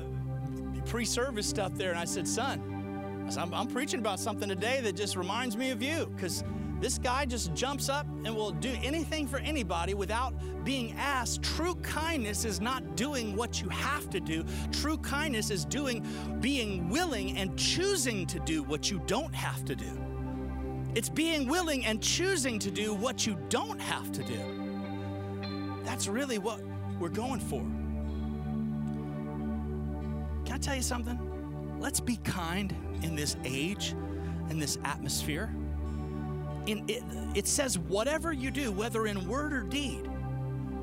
pre 0.85 1.05
service 1.05 1.47
stuff 1.47 1.75
there, 1.75 1.91
and 1.91 1.99
I 1.99 2.05
said, 2.05 2.27
son, 2.27 3.27
I 3.37 3.41
I'm 3.57 3.67
preaching 3.67 3.99
about 3.99 4.19
something 4.19 4.49
today 4.49 4.81
that 4.81 4.95
just 4.95 5.15
reminds 5.15 5.55
me 5.55 5.69
of 5.69 5.81
you 5.81 6.11
because 6.15 6.43
this 6.81 6.97
guy 6.97 7.25
just 7.25 7.53
jumps 7.53 7.89
up 7.89 8.07
and 8.25 8.35
will 8.35 8.49
do 8.49 8.75
anything 8.81 9.27
for 9.27 9.37
anybody 9.37 9.93
without 9.93 10.33
being 10.65 10.93
asked. 10.97 11.43
True 11.43 11.75
kindness 11.75 12.43
is 12.43 12.59
not 12.59 12.95
doing 12.95 13.35
what 13.35 13.61
you 13.61 13.69
have 13.69 14.09
to 14.09 14.19
do. 14.19 14.43
True 14.71 14.97
kindness 14.97 15.51
is 15.51 15.63
doing, 15.63 16.03
being 16.41 16.89
willing 16.89 17.37
and 17.37 17.55
choosing 17.55 18.25
to 18.25 18.39
do 18.39 18.63
what 18.63 18.89
you 18.89 18.99
don't 19.05 19.33
have 19.33 19.63
to 19.65 19.75
do. 19.75 19.91
It's 20.95 21.07
being 21.07 21.47
willing 21.47 21.85
and 21.85 22.01
choosing 22.01 22.57
to 22.57 22.71
do 22.71 22.95
what 22.95 23.27
you 23.27 23.37
don't 23.49 23.79
have 23.79 24.11
to 24.13 24.23
do. 24.23 24.39
That's 25.83 26.07
really 26.07 26.39
what 26.39 26.61
we're 26.99 27.09
going 27.09 27.41
for. 27.41 27.61
Can 30.45 30.55
I 30.55 30.57
tell 30.57 30.75
you 30.75 30.81
something? 30.81 31.77
Let's 31.79 31.99
be 31.99 32.15
kind 32.17 32.75
in 33.03 33.15
this 33.15 33.35
age, 33.45 33.93
in 34.49 34.57
this 34.57 34.79
atmosphere 34.83 35.53
in, 36.65 36.83
it, 36.87 37.03
it 37.35 37.47
says, 37.47 37.77
whatever 37.77 38.31
you 38.33 38.51
do, 38.51 38.71
whether 38.71 39.07
in 39.07 39.27
word 39.27 39.53
or 39.53 39.61
deed, 39.61 40.09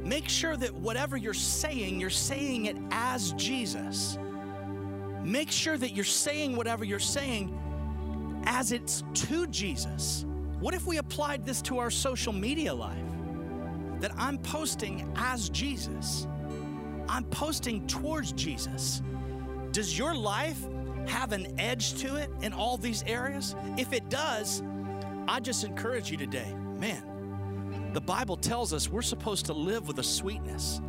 make 0.02 0.28
sure 0.28 0.56
that 0.56 0.74
whatever 0.74 1.16
you're 1.16 1.34
saying, 1.34 2.00
you're 2.00 2.10
saying 2.10 2.66
it 2.66 2.76
as 2.90 3.32
Jesus. 3.32 4.18
Make 5.22 5.50
sure 5.50 5.76
that 5.76 5.94
you're 5.94 6.04
saying 6.04 6.56
whatever 6.56 6.84
you're 6.84 6.98
saying 6.98 7.54
as 8.46 8.72
it's 8.72 9.04
to 9.14 9.46
Jesus. 9.48 10.24
What 10.60 10.74
if 10.74 10.86
we 10.86 10.96
applied 10.96 11.44
this 11.44 11.60
to 11.62 11.78
our 11.78 11.90
social 11.90 12.32
media 12.32 12.74
life? 12.74 12.96
That 14.00 14.12
I'm 14.16 14.38
posting 14.38 15.12
as 15.16 15.48
Jesus, 15.50 16.26
I'm 17.08 17.24
posting 17.24 17.86
towards 17.86 18.32
Jesus. 18.32 19.02
Does 19.72 19.98
your 19.98 20.14
life 20.14 20.58
have 21.06 21.32
an 21.32 21.58
edge 21.58 21.94
to 22.00 22.16
it 22.16 22.30
in 22.42 22.52
all 22.52 22.76
these 22.76 23.02
areas? 23.06 23.54
If 23.76 23.92
it 23.92 24.08
does, 24.08 24.62
I 25.28 25.40
just 25.40 25.62
encourage 25.62 26.10
you 26.10 26.16
today, 26.16 26.54
man, 26.78 27.90
the 27.92 28.00
Bible 28.00 28.36
tells 28.36 28.72
us 28.72 28.88
we're 28.88 29.02
supposed 29.02 29.44
to 29.46 29.52
live 29.52 29.86
with 29.86 29.98
a 29.98 30.02
sweetness. 30.02 30.80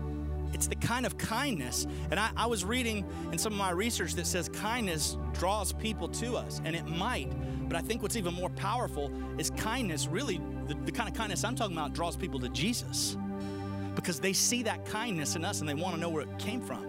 It's 0.53 0.65
the 0.67 0.75
kind 0.75 1.05
of 1.05 1.17
kindness. 1.17 1.85
And 2.09 2.17
I, 2.19 2.31
I, 2.37 2.45
was 2.45 2.63
reading 2.63 3.05
in 3.31 3.37
some 3.37 3.51
of 3.51 3.59
my 3.59 3.71
research 3.71 4.15
that 4.15 4.25
says 4.25 4.47
kindness 4.49 5.17
draws 5.33 5.73
people 5.73 6.07
to 6.07 6.37
us, 6.37 6.61
and 6.63 6.73
it 6.73 6.87
might. 6.87 7.29
But 7.67 7.77
I 7.77 7.81
think 7.81 8.01
what's 8.01 8.15
even 8.15 8.33
more 8.33 8.49
powerful 8.49 9.11
is 9.37 9.49
kindness 9.51 10.07
really, 10.07 10.39
the, 10.67 10.73
the 10.85 10.91
kind 10.91 11.09
of 11.09 11.15
kindness 11.15 11.43
I'm 11.43 11.55
talking 11.55 11.75
about 11.75 11.93
draws 11.93 12.15
people 12.15 12.39
to 12.39 12.49
Jesus 12.49 13.17
because 13.93 14.21
they 14.21 14.33
see 14.33 14.63
that 14.63 14.85
kindness 14.85 15.35
in 15.35 15.43
us 15.43 15.59
and 15.59 15.67
they 15.67 15.73
want 15.73 15.95
to 15.95 16.01
know 16.01 16.09
where 16.09 16.23
it 16.23 16.39
came 16.39 16.61
from. 16.61 16.83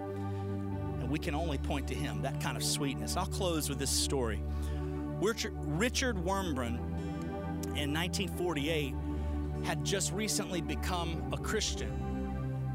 And 1.01 1.11
we 1.11 1.19
can 1.19 1.35
only 1.35 1.59
point 1.59 1.89
to 1.89 1.95
Him, 1.95 2.23
that 2.23 2.41
kind 2.41 2.57
of 2.57 2.63
sweetness. 2.63 3.17
I'll 3.17 3.27
close 3.27 3.69
with 3.69 3.81
this 3.81 3.91
story. 3.91 4.41
Richard, 5.21 6.17
Wurmbrand 6.17 6.90
in 7.77 7.93
1948 7.93 8.95
had 9.65 9.85
just 9.85 10.13
recently 10.13 10.61
become 10.61 11.23
a 11.33 11.37
Christian. 11.37 11.93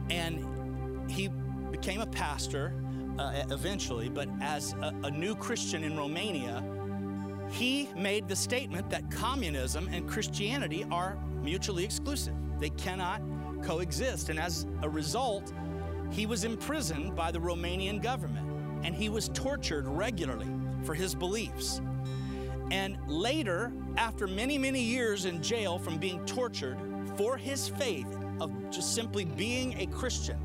And 0.09 1.09
he 1.09 1.29
became 1.71 2.01
a 2.01 2.07
pastor 2.07 2.73
uh, 3.17 3.43
eventually, 3.49 4.09
but 4.09 4.29
as 4.41 4.73
a, 4.81 4.93
a 5.03 5.11
new 5.11 5.35
Christian 5.35 5.83
in 5.83 5.97
Romania, 5.97 6.63
he 7.49 7.89
made 7.95 8.27
the 8.27 8.35
statement 8.35 8.89
that 8.89 9.09
communism 9.09 9.87
and 9.91 10.07
Christianity 10.07 10.85
are 10.91 11.17
mutually 11.41 11.83
exclusive. 11.83 12.35
They 12.59 12.69
cannot 12.71 13.21
coexist. 13.61 14.29
And 14.29 14.39
as 14.39 14.65
a 14.81 14.89
result, 14.89 15.53
he 16.11 16.25
was 16.25 16.43
imprisoned 16.43 17.15
by 17.15 17.31
the 17.31 17.39
Romanian 17.39 18.01
government 18.01 18.47
and 18.83 18.95
he 18.95 19.09
was 19.09 19.29
tortured 19.29 19.87
regularly 19.87 20.47
for 20.83 20.93
his 20.93 21.15
beliefs. 21.15 21.81
And 22.71 22.97
later, 23.07 23.71
after 23.97 24.27
many, 24.27 24.57
many 24.57 24.81
years 24.81 25.25
in 25.25 25.41
jail 25.41 25.77
from 25.77 25.97
being 25.97 26.25
tortured 26.25 26.77
for 27.15 27.37
his 27.37 27.69
faith 27.69 28.07
of 28.41 28.51
just 28.69 28.95
simply 28.95 29.25
being 29.25 29.79
a 29.79 29.85
Christian, 29.87 30.37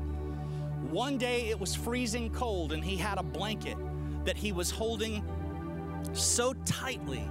one 0.89 1.17
day 1.17 1.49
it 1.49 1.59
was 1.59 1.73
freezing 1.73 2.29
cold 2.29 2.73
and 2.73 2.83
he 2.83 2.97
had 2.97 3.17
a 3.17 3.23
blanket 3.23 3.77
that 4.25 4.37
he 4.37 4.51
was 4.51 4.69
holding 4.69 5.23
so 6.13 6.53
tightly 6.65 7.27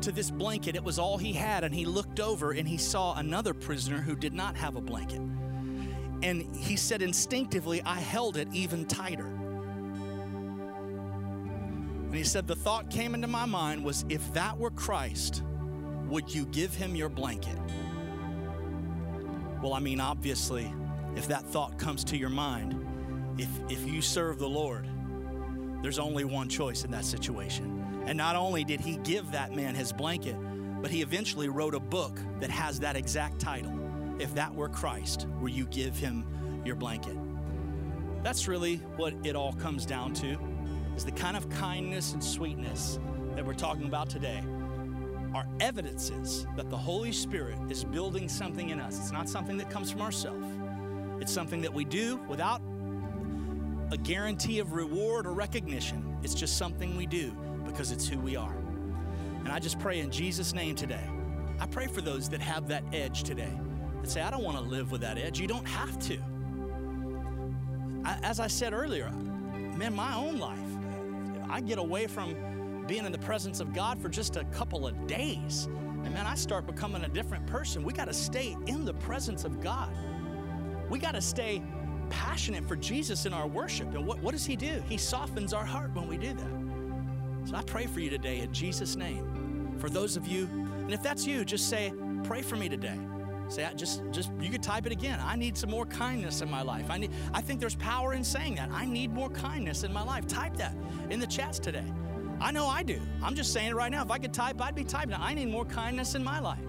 to 0.00 0.12
this 0.12 0.30
blanket. 0.30 0.76
It 0.76 0.84
was 0.84 0.98
all 0.98 1.18
he 1.18 1.32
had. 1.32 1.64
And 1.64 1.74
he 1.74 1.84
looked 1.84 2.20
over 2.20 2.52
and 2.52 2.68
he 2.68 2.76
saw 2.76 3.16
another 3.16 3.54
prisoner 3.54 4.00
who 4.00 4.14
did 4.14 4.34
not 4.34 4.56
have 4.56 4.76
a 4.76 4.80
blanket. 4.80 5.20
And 6.22 6.54
he 6.56 6.76
said, 6.76 7.00
instinctively, 7.02 7.80
I 7.82 8.00
held 8.00 8.36
it 8.36 8.48
even 8.52 8.84
tighter. 8.86 9.37
And 12.08 12.16
he 12.16 12.24
said, 12.24 12.46
The 12.46 12.56
thought 12.56 12.88
came 12.88 13.14
into 13.14 13.26
my 13.26 13.44
mind 13.44 13.84
was 13.84 14.06
if 14.08 14.32
that 14.32 14.58
were 14.58 14.70
Christ, 14.70 15.42
would 16.06 16.34
you 16.34 16.46
give 16.46 16.72
him 16.72 16.96
your 16.96 17.10
blanket? 17.10 17.58
Well, 19.62 19.74
I 19.74 19.80
mean, 19.80 20.00
obviously, 20.00 20.72
if 21.16 21.28
that 21.28 21.44
thought 21.44 21.78
comes 21.78 22.04
to 22.04 22.16
your 22.16 22.30
mind, 22.30 22.82
if, 23.36 23.50
if 23.68 23.86
you 23.86 24.00
serve 24.00 24.38
the 24.38 24.48
Lord, 24.48 24.88
there's 25.82 25.98
only 25.98 26.24
one 26.24 26.48
choice 26.48 26.82
in 26.82 26.90
that 26.92 27.04
situation. 27.04 28.02
And 28.06 28.16
not 28.16 28.36
only 28.36 28.64
did 28.64 28.80
he 28.80 28.96
give 28.96 29.30
that 29.32 29.54
man 29.54 29.74
his 29.74 29.92
blanket, 29.92 30.36
but 30.80 30.90
he 30.90 31.02
eventually 31.02 31.50
wrote 31.50 31.74
a 31.74 31.80
book 31.80 32.18
that 32.40 32.48
has 32.48 32.80
that 32.80 32.96
exact 32.96 33.38
title. 33.38 33.78
If 34.18 34.34
that 34.34 34.54
were 34.54 34.70
Christ, 34.70 35.26
will 35.42 35.50
you 35.50 35.66
give 35.66 35.94
him 35.94 36.24
your 36.64 36.74
blanket? 36.74 37.18
That's 38.22 38.48
really 38.48 38.76
what 38.96 39.12
it 39.24 39.36
all 39.36 39.52
comes 39.52 39.84
down 39.84 40.14
to 40.14 40.38
is 40.98 41.04
the 41.04 41.12
kind 41.12 41.36
of 41.36 41.48
kindness 41.48 42.12
and 42.12 42.24
sweetness 42.24 42.98
that 43.36 43.46
we're 43.46 43.54
talking 43.54 43.84
about 43.84 44.10
today 44.10 44.42
are 45.32 45.46
evidences 45.60 46.44
that 46.56 46.68
the 46.70 46.76
Holy 46.76 47.12
Spirit 47.12 47.56
is 47.70 47.84
building 47.84 48.28
something 48.28 48.70
in 48.70 48.80
us. 48.80 48.98
It's 48.98 49.12
not 49.12 49.28
something 49.28 49.56
that 49.58 49.70
comes 49.70 49.92
from 49.92 50.02
ourselves, 50.02 50.44
it's 51.20 51.32
something 51.32 51.62
that 51.62 51.72
we 51.72 51.84
do 51.84 52.16
without 52.28 52.60
a 53.92 53.96
guarantee 53.96 54.58
of 54.58 54.72
reward 54.72 55.24
or 55.24 55.34
recognition. 55.34 56.18
It's 56.24 56.34
just 56.34 56.58
something 56.58 56.96
we 56.96 57.06
do 57.06 57.30
because 57.64 57.92
it's 57.92 58.08
who 58.08 58.18
we 58.18 58.34
are. 58.34 58.56
And 59.44 59.50
I 59.50 59.60
just 59.60 59.78
pray 59.78 60.00
in 60.00 60.10
Jesus' 60.10 60.52
name 60.52 60.74
today. 60.74 61.08
I 61.60 61.66
pray 61.66 61.86
for 61.86 62.00
those 62.00 62.28
that 62.30 62.40
have 62.40 62.66
that 62.68 62.82
edge 62.92 63.22
today 63.22 63.56
that 64.02 64.10
say, 64.10 64.20
I 64.20 64.32
don't 64.32 64.42
want 64.42 64.56
to 64.56 64.64
live 64.64 64.90
with 64.90 65.02
that 65.02 65.16
edge. 65.16 65.38
You 65.38 65.46
don't 65.46 65.68
have 65.68 65.96
to. 66.08 66.18
I, 68.04 68.18
as 68.24 68.40
I 68.40 68.48
said 68.48 68.72
earlier, 68.72 69.12
man, 69.78 69.94
my 69.94 70.16
own 70.16 70.38
life, 70.38 70.58
I 71.48 71.60
get 71.60 71.78
away 71.78 72.06
from 72.06 72.84
being 72.86 73.04
in 73.04 73.12
the 73.12 73.18
presence 73.18 73.60
of 73.60 73.72
God 73.74 74.00
for 74.00 74.08
just 74.08 74.36
a 74.36 74.44
couple 74.44 74.86
of 74.86 75.06
days. 75.06 75.66
And 75.66 76.12
man, 76.12 76.26
I 76.26 76.34
start 76.34 76.66
becoming 76.66 77.04
a 77.04 77.08
different 77.08 77.46
person. 77.46 77.84
We 77.84 77.92
got 77.92 78.06
to 78.06 78.14
stay 78.14 78.56
in 78.66 78.84
the 78.84 78.94
presence 78.94 79.44
of 79.44 79.60
God. 79.60 79.90
We 80.88 80.98
got 80.98 81.14
to 81.14 81.20
stay 81.20 81.62
passionate 82.10 82.66
for 82.66 82.76
Jesus 82.76 83.26
in 83.26 83.34
our 83.34 83.46
worship. 83.46 83.94
And 83.94 84.06
what, 84.06 84.22
what 84.22 84.32
does 84.32 84.46
He 84.46 84.56
do? 84.56 84.82
He 84.88 84.96
softens 84.96 85.52
our 85.52 85.64
heart 85.64 85.94
when 85.94 86.08
we 86.08 86.16
do 86.16 86.32
that. 86.32 87.48
So 87.48 87.56
I 87.56 87.62
pray 87.62 87.86
for 87.86 88.00
you 88.00 88.10
today 88.10 88.40
in 88.40 88.52
Jesus' 88.52 88.96
name. 88.96 89.76
For 89.78 89.90
those 89.90 90.16
of 90.16 90.26
you, 90.26 90.46
and 90.46 90.92
if 90.92 91.02
that's 91.02 91.26
you, 91.26 91.44
just 91.44 91.68
say, 91.68 91.92
pray 92.24 92.42
for 92.42 92.56
me 92.56 92.68
today. 92.68 92.98
Say, 93.48 93.66
just, 93.76 94.02
just 94.10 94.30
you 94.40 94.50
could 94.50 94.62
type 94.62 94.84
it 94.86 94.92
again. 94.92 95.18
I 95.22 95.36
need 95.36 95.56
some 95.56 95.70
more 95.70 95.86
kindness 95.86 96.42
in 96.42 96.50
my 96.50 96.62
life. 96.62 96.90
I 96.90 96.98
need. 96.98 97.10
I 97.32 97.40
think 97.40 97.60
there's 97.60 97.76
power 97.76 98.12
in 98.12 98.22
saying 98.22 98.56
that. 98.56 98.70
I 98.70 98.84
need 98.84 99.12
more 99.12 99.30
kindness 99.30 99.84
in 99.84 99.92
my 99.92 100.02
life. 100.02 100.26
Type 100.26 100.56
that 100.56 100.76
in 101.08 101.18
the 101.18 101.26
chats 101.26 101.58
today. 101.58 101.84
I 102.40 102.52
know 102.52 102.66
I 102.66 102.82
do. 102.82 103.00
I'm 103.22 103.34
just 103.34 103.52
saying 103.52 103.70
it 103.70 103.74
right 103.74 103.90
now. 103.90 104.02
If 104.02 104.10
I 104.10 104.18
could 104.18 104.34
type, 104.34 104.60
I'd 104.60 104.74
be 104.74 104.84
typing. 104.84 105.14
I 105.14 105.34
need 105.34 105.48
more 105.48 105.64
kindness 105.64 106.14
in 106.14 106.22
my 106.22 106.40
life. 106.40 106.60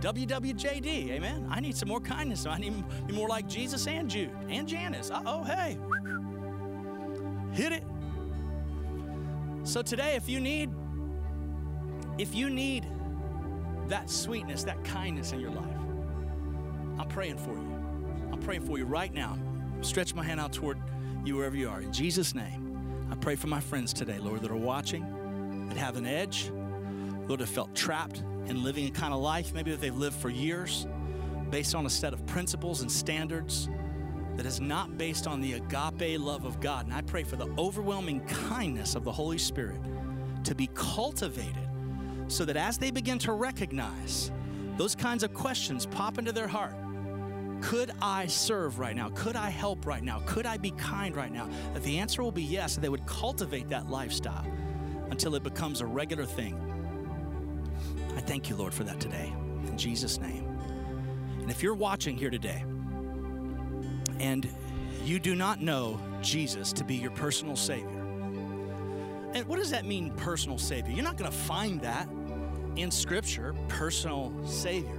WWJD, 0.00 1.10
amen. 1.10 1.46
I 1.48 1.60
need 1.60 1.76
some 1.76 1.88
more 1.88 2.00
kindness. 2.00 2.44
I 2.44 2.58
need 2.58 2.74
to 2.76 3.04
be 3.04 3.12
more 3.12 3.28
like 3.28 3.46
Jesus 3.46 3.86
and 3.86 4.10
Jude 4.10 4.30
and 4.48 4.66
Janice. 4.66 5.10
Uh 5.10 5.22
oh, 5.24 5.44
hey, 5.44 5.78
hit 7.52 7.70
it. 7.70 7.84
So 9.62 9.80
today, 9.80 10.16
if 10.16 10.28
you 10.28 10.40
need, 10.40 10.70
if 12.18 12.34
you 12.34 12.50
need 12.50 12.84
that 13.86 14.10
sweetness, 14.10 14.64
that 14.64 14.82
kindness 14.82 15.32
in 15.32 15.38
your 15.38 15.52
life, 15.52 15.81
I'm 16.98 17.08
praying 17.08 17.38
for 17.38 17.52
you. 17.52 17.76
I'm 18.32 18.40
praying 18.40 18.62
for 18.62 18.78
you 18.78 18.84
right 18.84 19.12
now. 19.12 19.38
Stretch 19.80 20.14
my 20.14 20.22
hand 20.24 20.40
out 20.40 20.52
toward 20.52 20.78
you 21.24 21.36
wherever 21.36 21.56
you 21.56 21.68
are. 21.68 21.80
In 21.80 21.92
Jesus' 21.92 22.34
name, 22.34 23.08
I 23.10 23.14
pray 23.16 23.36
for 23.36 23.46
my 23.46 23.60
friends 23.60 23.92
today, 23.92 24.18
Lord, 24.18 24.42
that 24.42 24.50
are 24.50 24.56
watching, 24.56 25.68
that 25.68 25.76
have 25.76 25.96
an 25.96 26.06
edge, 26.06 26.50
Lord, 27.26 27.40
that 27.40 27.48
felt 27.48 27.74
trapped 27.74 28.22
in 28.46 28.62
living 28.62 28.86
a 28.86 28.90
kind 28.90 29.12
of 29.12 29.20
life, 29.20 29.54
maybe 29.54 29.70
that 29.70 29.80
they've 29.80 29.94
lived 29.94 30.16
for 30.16 30.30
years, 30.30 30.86
based 31.50 31.74
on 31.74 31.86
a 31.86 31.90
set 31.90 32.12
of 32.12 32.24
principles 32.26 32.80
and 32.80 32.90
standards 32.90 33.68
that 34.36 34.46
is 34.46 34.60
not 34.60 34.96
based 34.96 35.26
on 35.26 35.40
the 35.40 35.52
agape 35.54 36.18
love 36.18 36.44
of 36.44 36.60
God. 36.60 36.86
And 36.86 36.94
I 36.94 37.02
pray 37.02 37.22
for 37.22 37.36
the 37.36 37.48
overwhelming 37.58 38.20
kindness 38.26 38.94
of 38.94 39.04
the 39.04 39.12
Holy 39.12 39.38
Spirit 39.38 39.80
to 40.44 40.54
be 40.54 40.70
cultivated 40.74 41.68
so 42.28 42.44
that 42.44 42.56
as 42.56 42.78
they 42.78 42.90
begin 42.90 43.18
to 43.20 43.32
recognize 43.32 44.32
those 44.78 44.94
kinds 44.94 45.22
of 45.22 45.34
questions 45.34 45.86
pop 45.86 46.18
into 46.18 46.32
their 46.32 46.48
heart, 46.48 46.74
could 47.62 47.92
I 48.02 48.26
serve 48.26 48.78
right 48.78 48.94
now? 48.94 49.10
Could 49.14 49.36
I 49.36 49.48
help 49.48 49.86
right 49.86 50.02
now? 50.02 50.20
Could 50.26 50.46
I 50.46 50.56
be 50.58 50.72
kind 50.72 51.16
right 51.16 51.32
now? 51.32 51.48
That 51.72 51.82
the 51.84 51.98
answer 51.98 52.22
will 52.22 52.32
be 52.32 52.42
yes, 52.42 52.76
they 52.76 52.88
would 52.88 53.06
cultivate 53.06 53.68
that 53.68 53.88
lifestyle 53.88 54.44
until 55.10 55.34
it 55.36 55.42
becomes 55.42 55.80
a 55.80 55.86
regular 55.86 56.26
thing. 56.26 56.58
I 58.16 58.20
thank 58.20 58.50
you, 58.50 58.56
Lord, 58.56 58.74
for 58.74 58.84
that 58.84 59.00
today. 59.00 59.32
In 59.66 59.78
Jesus' 59.78 60.18
name. 60.18 60.58
And 61.40 61.50
if 61.50 61.62
you're 61.62 61.74
watching 61.74 62.16
here 62.16 62.30
today 62.30 62.64
and 64.18 64.48
you 65.04 65.18
do 65.18 65.34
not 65.34 65.60
know 65.60 66.00
Jesus 66.20 66.72
to 66.74 66.84
be 66.84 66.96
your 66.96 67.10
personal 67.12 67.56
Savior, 67.56 67.88
and 69.34 69.46
what 69.46 69.58
does 69.58 69.70
that 69.70 69.86
mean, 69.86 70.10
personal 70.16 70.58
Savior? 70.58 70.92
You're 70.92 71.04
not 71.04 71.16
going 71.16 71.30
to 71.30 71.36
find 71.36 71.80
that 71.82 72.08
in 72.76 72.90
Scripture, 72.90 73.54
personal 73.68 74.32
Savior. 74.46 74.98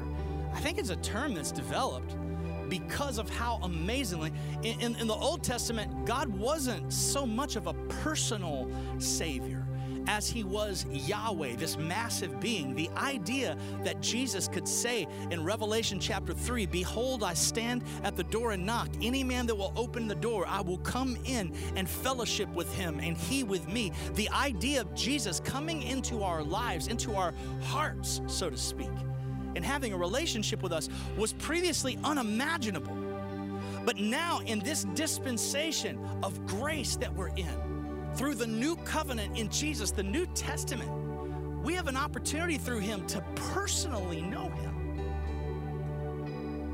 I 0.53 0.59
think 0.59 0.77
it's 0.77 0.89
a 0.89 0.95
term 0.97 1.33
that's 1.33 1.51
developed 1.51 2.15
because 2.79 3.19
of 3.19 3.29
how 3.29 3.59
amazingly, 3.61 4.33
in, 4.63 4.79
in, 4.79 4.95
in, 4.95 5.05
the 5.05 5.13
Old 5.13 5.43
Testament, 5.43 6.07
God 6.07 6.27
wasn't 6.27 6.91
so 6.91 7.23
much 7.23 7.55
of 7.55 7.67
a 7.67 7.73
personal 8.01 8.67
Savior 8.97 9.63
as 10.07 10.27
he 10.27 10.43
was 10.43 10.87
Yahweh, 10.89 11.55
this 11.55 11.77
massive 11.77 12.39
being. 12.39 12.73
The 12.73 12.89
idea 12.97 13.55
that 13.83 14.01
Jesus 14.01 14.47
could 14.47 14.67
say 14.67 15.07
in 15.29 15.43
Revelation 15.43 15.99
chapter 15.99 16.33
3 16.33 16.65
Behold, 16.65 17.23
I 17.23 17.35
stand 17.35 17.83
at 18.03 18.15
the 18.15 18.23
door 18.23 18.53
and 18.53 18.65
knock. 18.65 18.89
Any 19.03 19.23
man 19.23 19.45
that 19.45 19.55
will 19.55 19.73
open 19.75 20.07
the 20.07 20.15
door, 20.15 20.47
I 20.47 20.61
will 20.61 20.79
come 20.79 21.15
in 21.25 21.53
and 21.75 21.87
fellowship 21.87 22.49
with 22.55 22.73
him, 22.73 22.99
and 22.99 23.15
he 23.15 23.43
with 23.43 23.67
me. 23.67 23.91
The 24.15 24.29
idea 24.29 24.81
of 24.81 24.95
Jesus 24.95 25.39
coming 25.39 25.83
into 25.83 26.23
our 26.23 26.41
lives, 26.41 26.87
into 26.87 27.13
our 27.13 27.35
hearts, 27.61 28.21
so 28.25 28.49
to 28.49 28.57
speak 28.57 28.89
and 29.55 29.63
having 29.63 29.93
a 29.93 29.97
relationship 29.97 30.61
with 30.61 30.71
us 30.71 30.89
was 31.17 31.33
previously 31.33 31.97
unimaginable. 32.03 32.97
But 33.85 33.97
now, 33.97 34.39
in 34.45 34.59
this 34.59 34.85
dispensation 34.95 35.99
of 36.23 36.45
grace 36.45 36.95
that 36.97 37.13
we're 37.13 37.35
in, 37.35 37.49
through 38.15 38.35
the 38.35 38.47
new 38.47 38.75
covenant 38.77 39.37
in 39.37 39.49
Jesus, 39.49 39.91
the 39.91 40.03
New 40.03 40.25
Testament, 40.27 40.89
we 41.63 41.73
have 41.73 41.87
an 41.87 41.97
opportunity 41.97 42.57
through 42.57 42.79
Him 42.79 43.05
to 43.07 43.21
personally 43.35 44.21
know 44.21 44.49
Him. 44.49 44.73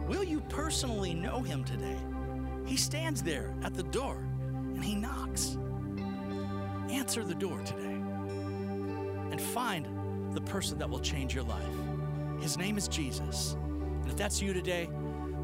Will 0.07 0.23
you 0.23 0.41
personally 0.41 1.13
know 1.13 1.41
Him 1.41 1.63
today? 1.63 1.97
He 2.65 2.75
stands 2.75 3.23
there 3.23 3.53
at 3.63 3.73
the 3.73 3.83
door 3.83 4.17
and 4.75 4.83
He 4.83 4.95
knocks. 4.95 5.57
Answer 6.89 7.23
the 7.23 7.35
door 7.35 7.61
today 7.61 8.01
and 9.31 9.39
find 9.39 9.87
the 10.35 10.41
person 10.41 10.77
that 10.79 10.89
will 10.89 10.99
change 10.99 11.33
your 11.33 11.43
life. 11.43 11.63
His 12.41 12.57
name 12.57 12.77
is 12.77 12.87
Jesus. 12.87 13.53
And 13.53 14.07
if 14.07 14.15
that's 14.15 14.41
you 14.41 14.53
today, 14.53 14.89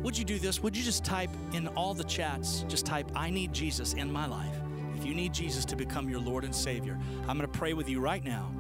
would 0.02 0.18
you 0.18 0.24
do 0.24 0.38
this? 0.40 0.62
Would 0.62 0.78
you 0.78 0.84
just 0.84 1.04
type 1.04 1.30
in 1.54 1.68
all 1.70 1.94
the 1.94 2.04
chats, 2.04 2.64
just 2.68 2.86
type, 2.86 3.12
I 3.16 3.30
need 3.30 3.54
Jesus 3.54 3.94
in 3.94 4.12
my 4.12 4.28
life. 4.28 4.56
If 4.96 5.06
you 5.06 5.14
need 5.14 5.34
Jesus 5.34 5.66
to 5.66 5.76
become 5.76 6.10
your 6.10 6.20
Lord 6.20 6.44
and 6.44 6.56
Savior, 6.56 6.98
I'm 7.22 7.38
going 7.38 7.52
to 7.52 7.58
pray 7.60 7.74
with 7.74 7.90
you 7.90 8.00
right 8.00 8.24
now. 8.24 8.52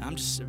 I'm 0.00 0.16
just, 0.16 0.42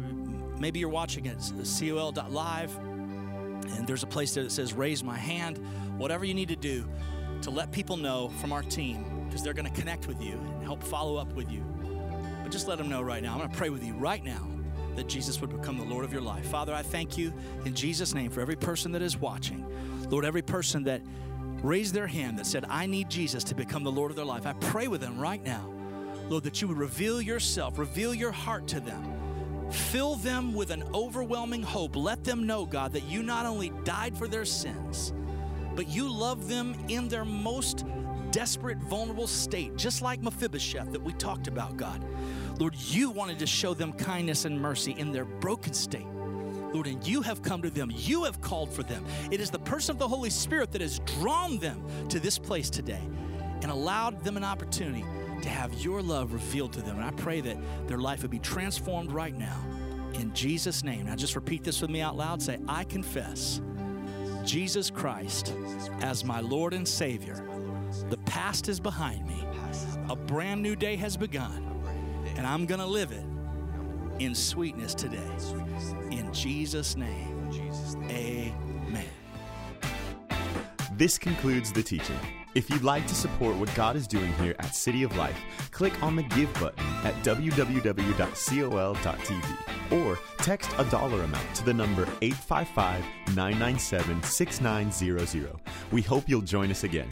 maybe 0.57 0.79
you're 0.79 0.89
watching 0.89 1.25
it, 1.25 1.37
col.live, 1.79 2.77
and 2.77 3.87
there's 3.87 4.03
a 4.03 4.07
place 4.07 4.33
there 4.33 4.43
that 4.43 4.51
says 4.51 4.73
raise 4.73 5.03
my 5.03 5.17
hand. 5.17 5.59
Whatever 5.97 6.25
you 6.25 6.33
need 6.33 6.49
to 6.49 6.55
do 6.55 6.85
to 7.41 7.51
let 7.51 7.71
people 7.71 7.97
know 7.97 8.29
from 8.39 8.51
our 8.51 8.63
team, 8.63 9.25
because 9.25 9.43
they're 9.43 9.53
going 9.53 9.71
to 9.71 9.79
connect 9.79 10.07
with 10.07 10.21
you 10.21 10.33
and 10.33 10.63
help 10.63 10.81
follow 10.81 11.17
up 11.17 11.31
with 11.33 11.51
you. 11.51 11.63
But 12.41 12.51
just 12.51 12.67
let 12.67 12.77
them 12.77 12.89
know 12.89 13.01
right 13.01 13.21
now. 13.21 13.33
I'm 13.33 13.39
going 13.39 13.51
to 13.51 13.57
pray 13.57 13.69
with 13.69 13.83
you 13.83 13.93
right 13.93 14.23
now 14.23 14.47
that 14.95 15.07
Jesus 15.07 15.41
would 15.41 15.49
become 15.49 15.77
the 15.77 15.83
Lord 15.83 16.05
of 16.05 16.13
your 16.13 16.21
life. 16.21 16.45
Father, 16.45 16.73
I 16.73 16.81
thank 16.81 17.17
you 17.17 17.33
in 17.65 17.73
Jesus' 17.73 18.13
name 18.13 18.29
for 18.29 18.41
every 18.41 18.55
person 18.55 18.91
that 18.93 19.01
is 19.01 19.17
watching. 19.17 19.65
Lord, 20.09 20.25
every 20.25 20.41
person 20.41 20.83
that 20.83 21.01
raised 21.61 21.93
their 21.93 22.07
hand 22.07 22.37
that 22.39 22.45
said, 22.45 22.65
I 22.69 22.85
need 22.85 23.09
Jesus 23.09 23.43
to 23.45 23.55
become 23.55 23.83
the 23.83 23.91
Lord 23.91 24.11
of 24.11 24.17
their 24.17 24.25
life. 24.25 24.45
I 24.45 24.53
pray 24.53 24.87
with 24.87 25.01
them 25.01 25.19
right 25.19 25.43
now, 25.43 25.71
Lord, 26.29 26.43
that 26.43 26.61
you 26.61 26.67
would 26.67 26.77
reveal 26.77 27.21
yourself, 27.21 27.79
reveal 27.79 28.13
your 28.13 28.31
heart 28.31 28.67
to 28.69 28.79
them. 28.79 29.71
Fill 29.71 30.15
them 30.15 30.53
with 30.53 30.69
an 30.69 30.83
overwhelming 30.93 31.63
hope. 31.63 31.95
Let 31.95 32.23
them 32.23 32.45
know, 32.45 32.65
God, 32.65 32.93
that 32.93 33.03
you 33.05 33.23
not 33.23 33.45
only 33.45 33.71
died 33.83 34.15
for 34.17 34.27
their 34.27 34.45
sins, 34.45 35.13
but 35.75 35.87
you 35.87 36.11
love 36.11 36.47
them 36.47 36.75
in 36.89 37.07
their 37.07 37.25
most 37.25 37.85
desperate, 38.33 38.79
vulnerable 38.79 39.27
state, 39.27 39.77
just 39.77 40.01
like 40.01 40.21
Mephibosheth 40.21 40.91
that 40.91 41.01
we 41.01 41.13
talked 41.13 41.47
about, 41.47 41.77
God. 41.77 42.03
Lord, 42.59 42.75
you 42.75 43.11
wanted 43.11 43.39
to 43.39 43.47
show 43.47 43.73
them 43.73 43.93
kindness 43.93 44.43
and 44.45 44.59
mercy 44.59 44.95
in 44.97 45.11
their 45.11 45.23
broken 45.23 45.71
state. 45.73 46.07
Lord, 46.73 46.87
and 46.87 47.05
you 47.07 47.21
have 47.21 47.43
come 47.43 47.61
to 47.61 47.69
them. 47.69 47.91
You 47.95 48.23
have 48.23 48.41
called 48.41 48.73
for 48.73 48.81
them. 48.81 49.05
It 49.31 49.39
is 49.39 49.51
the 49.51 49.59
person 49.59 49.93
of 49.93 49.99
the 49.99 50.07
Holy 50.07 50.31
Spirit 50.31 50.71
that 50.71 50.81
has 50.81 50.97
drawn 50.99 51.59
them 51.59 51.85
to 52.09 52.19
this 52.19 52.39
place 52.39 52.71
today 52.71 53.01
and 53.61 53.65
allowed 53.65 54.23
them 54.23 54.35
an 54.35 54.43
opportunity 54.43 55.05
to 55.43 55.49
have 55.49 55.71
your 55.75 56.01
love 56.01 56.33
revealed 56.33 56.73
to 56.73 56.81
them. 56.81 56.97
And 56.97 57.05
I 57.05 57.11
pray 57.11 57.39
that 57.41 57.57
their 57.87 57.99
life 57.99 58.23
would 58.23 58.31
be 58.31 58.39
transformed 58.39 59.11
right 59.11 59.37
now. 59.37 59.59
In 60.15 60.33
Jesus' 60.33 60.83
name. 60.83 61.05
Now 61.05 61.15
just 61.15 61.35
repeat 61.35 61.63
this 61.63 61.81
with 61.81 61.91
me 61.91 62.01
out 62.01 62.17
loud. 62.17 62.41
Say, 62.41 62.57
I 62.67 62.83
confess 62.83 63.61
Jesus 64.43 64.89
Christ 64.89 65.53
as 66.01 66.23
my 66.23 66.39
Lord 66.39 66.73
and 66.73 66.87
Savior. 66.87 67.53
The 68.09 68.17
past 68.25 68.69
is 68.69 68.79
behind 68.79 69.27
me. 69.27 69.45
A 70.09 70.15
brand 70.15 70.61
new 70.61 70.75
day 70.75 70.95
has 70.95 71.17
begun 71.17 71.73
and 72.35 72.47
I'm 72.47 72.65
going 72.65 72.79
to 72.79 72.85
live 72.85 73.11
it 73.11 73.23
in 74.19 74.35
sweetness 74.35 74.93
today. 74.93 75.17
In 76.11 76.31
Jesus' 76.33 76.95
name, 76.95 77.49
amen. 78.09 79.05
This 80.95 81.17
concludes 81.17 81.71
the 81.71 81.81
teaching. 81.81 82.19
If 82.53 82.69
you'd 82.69 82.83
like 82.83 83.07
to 83.07 83.15
support 83.15 83.55
what 83.55 83.73
God 83.73 83.95
is 83.95 84.05
doing 84.05 84.31
here 84.33 84.55
at 84.59 84.75
City 84.75 85.01
of 85.01 85.15
Life, 85.17 85.39
click 85.71 86.03
on 86.03 86.15
the 86.15 86.21
Give 86.23 86.53
button 86.55 86.85
at 87.03 87.15
www.col.tv 87.23 87.73
or 89.91 90.19
text 90.37 90.69
a 90.77 90.83
dollar 90.85 91.23
amount 91.23 91.55
to 91.55 91.65
the 91.65 91.73
number 91.73 92.07
855 92.21 93.03
997 93.35 94.21
6900. 94.21 95.55
We 95.91 96.03
hope 96.03 96.29
you'll 96.29 96.41
join 96.41 96.69
us 96.69 96.83
again. 96.83 97.09